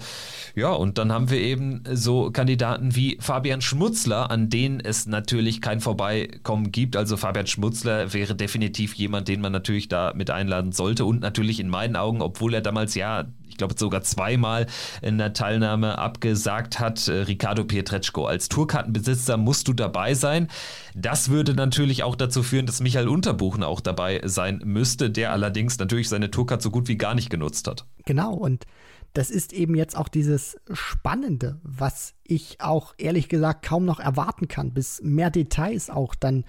[0.54, 5.60] Ja, und dann haben wir eben so Kandidaten wie Fabian Schmutzler, an denen es natürlich
[5.60, 6.96] kein Vorbeikommen gibt.
[6.96, 11.60] Also Fabian Schmutzler wäre definitiv jemand, den man natürlich da mit einladen sollte und natürlich
[11.60, 14.66] in meinen Augen, obwohl er damals ja ich glaube sogar zweimal
[15.02, 17.08] in der Teilnahme abgesagt hat.
[17.08, 20.48] Äh, Ricardo Pietreczko, als Tourkartenbesitzer musst du dabei sein.
[20.94, 25.78] Das würde natürlich auch dazu führen, dass Michael Unterbuchen auch dabei sein müsste, der allerdings
[25.78, 27.86] natürlich seine Tourkarte so gut wie gar nicht genutzt hat.
[28.04, 28.64] Genau, und
[29.14, 34.48] das ist eben jetzt auch dieses Spannende, was ich auch ehrlich gesagt kaum noch erwarten
[34.48, 36.44] kann, bis mehr Details auch dann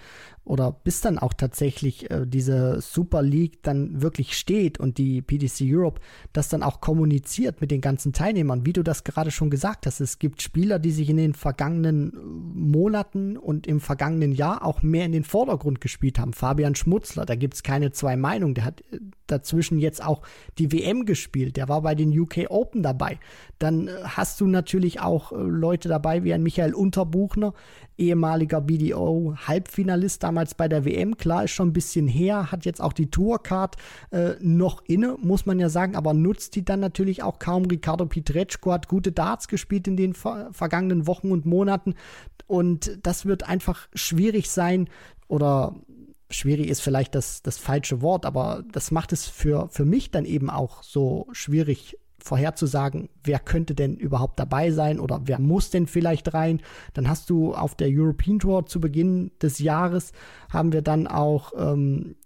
[0.50, 5.60] oder bis dann auch tatsächlich äh, diese Super League dann wirklich steht und die PDC
[5.62, 6.00] Europe
[6.32, 10.00] das dann auch kommuniziert mit den ganzen Teilnehmern, wie du das gerade schon gesagt hast.
[10.00, 14.82] Es gibt Spieler, die sich in den vergangenen äh, Monaten und im vergangenen Jahr auch
[14.82, 16.32] mehr in den Vordergrund gespielt haben.
[16.32, 18.54] Fabian Schmutzler, da gibt es keine zwei Meinungen.
[18.54, 20.22] Der hat äh, dazwischen jetzt auch
[20.58, 21.56] die WM gespielt.
[21.56, 23.20] Der war bei den UK Open dabei.
[23.60, 27.54] Dann äh, hast du natürlich auch Leute, Leute dabei wie ein Michael Unterbuchner,
[27.96, 31.16] ehemaliger BDO-Halbfinalist damals bei der WM.
[31.16, 33.76] Klar, ist schon ein bisschen her, hat jetzt auch die Tourcard
[34.10, 37.66] äh, noch inne, muss man ja sagen, aber nutzt die dann natürlich auch kaum.
[37.66, 41.94] Ricardo Pietreczko hat gute Darts gespielt in den ver vergangenen Wochen und Monaten
[42.48, 44.88] und das wird einfach schwierig sein
[45.28, 45.76] oder
[46.30, 50.24] schwierig ist vielleicht das, das falsche Wort, aber das macht es für, für mich dann
[50.24, 55.86] eben auch so schwierig vorherzusagen, wer könnte denn überhaupt dabei sein oder wer muss denn
[55.86, 56.60] vielleicht rein.
[56.94, 60.12] Dann hast du auf der European Tour zu Beginn des Jahres
[60.48, 62.16] haben wir dann auch, ähm,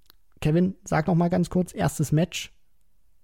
[0.40, 2.54] Kevin, sag noch mal ganz kurz, erstes Match.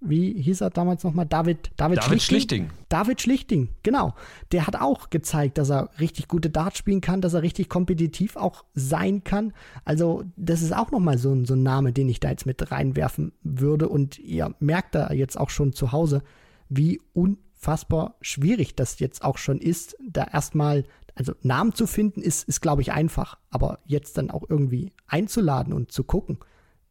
[0.03, 1.27] Wie hieß er damals nochmal?
[1.27, 2.63] David, David, David Schlichting.
[2.63, 2.71] Schlichting.
[2.89, 4.15] David Schlichting, genau.
[4.51, 8.37] Der hat auch gezeigt, dass er richtig gute Darts spielen kann, dass er richtig kompetitiv
[8.37, 9.53] auch sein kann.
[9.85, 13.33] Also, das ist auch nochmal so, so ein Name, den ich da jetzt mit reinwerfen
[13.43, 13.91] würde.
[13.91, 16.23] Und ihr merkt da jetzt auch schon zu Hause,
[16.71, 22.49] wie unfassbar schwierig das jetzt auch schon ist, da erstmal, also Namen zu finden, ist,
[22.49, 23.39] ist glaube ich, einfach.
[23.51, 26.39] Aber jetzt dann auch irgendwie einzuladen und zu gucken,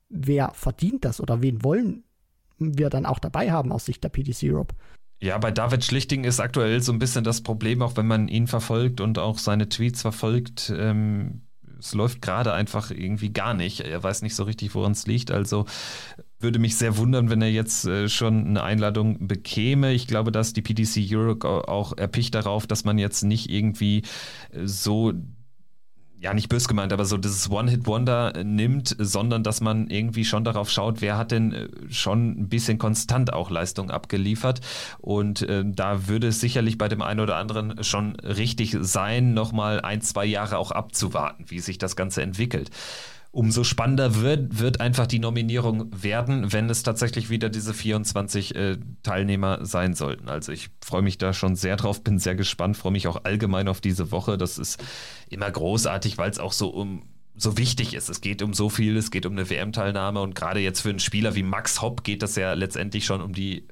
[0.09, 2.03] wer verdient das oder wen wollen
[2.59, 4.75] wir dann auch dabei haben aus Sicht der PDC Europe.
[5.21, 8.47] Ja, bei David Schlichting ist aktuell so ein bisschen das Problem, auch wenn man ihn
[8.47, 10.73] verfolgt und auch seine Tweets verfolgt.
[10.75, 11.41] Ähm,
[11.77, 13.81] es läuft gerade einfach irgendwie gar nicht.
[13.81, 15.31] Er weiß nicht so richtig, woran es liegt.
[15.31, 15.65] Also
[16.39, 19.93] würde mich sehr wundern, wenn er jetzt äh, schon eine Einladung bekäme.
[19.93, 24.03] Ich glaube, dass die PDC Europe auch erpicht darauf, dass man jetzt nicht irgendwie
[24.51, 25.13] äh, so
[26.21, 30.43] ja, nicht bös gemeint, aber so dieses One-Hit-Wonder äh, nimmt, sondern dass man irgendwie schon
[30.43, 34.59] darauf schaut, wer hat denn schon ein bisschen konstant auch Leistung abgeliefert.
[34.99, 39.81] Und äh, da würde es sicherlich bei dem einen oder anderen schon richtig sein, nochmal
[39.81, 42.69] ein, zwei Jahre auch abzuwarten, wie sich das Ganze entwickelt
[43.31, 48.77] umso spannender wird, wird einfach die Nominierung werden, wenn es tatsächlich wieder diese 24 äh,
[49.03, 50.29] Teilnehmer sein sollten.
[50.29, 53.67] Also ich freue mich da schon sehr drauf, bin sehr gespannt, freue mich auch allgemein
[53.67, 54.37] auf diese Woche.
[54.37, 54.83] Das ist
[55.29, 57.03] immer großartig, weil es auch so um
[57.35, 58.09] so wichtig ist.
[58.09, 60.99] Es geht um so viel, es geht um eine WM-Teilnahme und gerade jetzt für einen
[60.99, 63.67] Spieler wie Max Hopp geht das ja letztendlich schon um die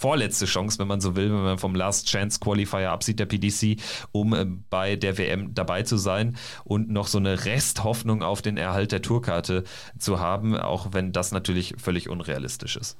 [0.00, 3.78] vorletzte Chance, wenn man so will, wenn man vom Last Chance Qualifier absieht, der PDC,
[4.12, 8.56] um äh, bei der WM dabei zu sein und noch so eine Resthoffnung auf den
[8.56, 9.64] Erhalt der Tourkarte
[9.98, 12.96] zu haben, auch wenn das natürlich völlig unrealistisch ist.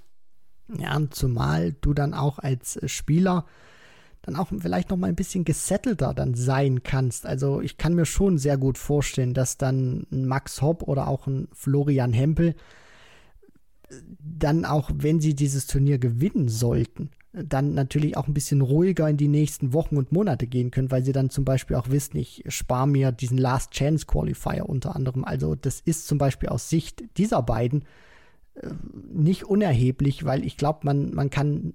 [0.78, 3.46] Ja, und zumal du dann auch als Spieler
[4.22, 7.24] dann auch vielleicht noch mal ein bisschen gesettelter dann sein kannst.
[7.24, 11.26] Also ich kann mir schon sehr gut vorstellen, dass dann ein Max Hopp oder auch
[11.26, 12.54] ein Florian Hempel
[14.18, 19.16] dann auch, wenn sie dieses Turnier gewinnen sollten, dann natürlich auch ein bisschen ruhiger in
[19.16, 22.42] die nächsten Wochen und Monate gehen können, weil sie dann zum Beispiel auch wissen, ich
[22.48, 25.24] spare mir diesen Last Chance Qualifier unter anderem.
[25.24, 27.84] Also das ist zum Beispiel aus Sicht dieser beiden
[29.12, 31.74] nicht unerheblich, weil ich glaube, man, man kann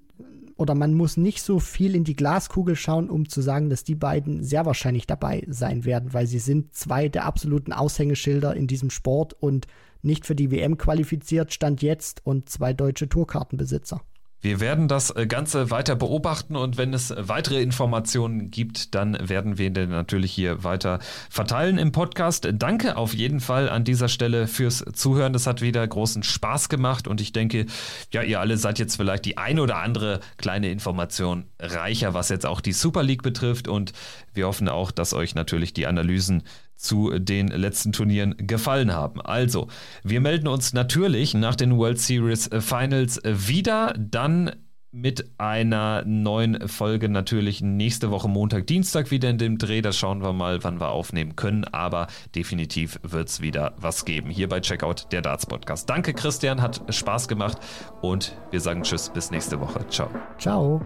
[0.56, 3.94] oder man muss nicht so viel in die Glaskugel schauen, um zu sagen, dass die
[3.94, 8.88] beiden sehr wahrscheinlich dabei sein werden, weil sie sind zwei der absoluten Aushängeschilder in diesem
[8.88, 9.66] Sport und
[10.02, 14.00] nicht für die WM qualifiziert, stand jetzt und zwei deutsche Tourkartenbesitzer.
[14.46, 19.58] Wir werden das äh, Ganze weiter beobachten und wenn es weitere Informationen gibt, dann werden
[19.58, 22.46] wir den natürlich hier weiter verteilen im Podcast.
[22.52, 25.32] Danke auf jeden Fall an dieser Stelle fürs Zuhören.
[25.32, 27.66] Das hat wieder großen Spaß gemacht und ich denke,
[28.12, 32.46] ja, ihr alle seid jetzt vielleicht die ein oder andere kleine Information reicher, was jetzt
[32.46, 33.94] auch die Super League betrifft und
[34.32, 36.44] wir hoffen auch, dass euch natürlich die Analysen
[36.76, 39.20] zu den letzten Turnieren gefallen haben.
[39.20, 39.68] Also,
[40.02, 44.52] wir melden uns natürlich nach den World Series Finals wieder, dann
[44.96, 49.82] mit einer neuen Folge natürlich nächste Woche Montag, Dienstag wieder in dem Dreh.
[49.82, 51.64] Da schauen wir mal, wann wir aufnehmen können.
[51.64, 54.30] Aber definitiv wird es wieder was geben.
[54.30, 55.90] Hier bei Checkout, der Darts Podcast.
[55.90, 57.58] Danke, Christian, hat Spaß gemacht
[58.00, 59.86] und wir sagen Tschüss, bis nächste Woche.
[59.88, 60.08] Ciao.
[60.38, 60.80] Ciao.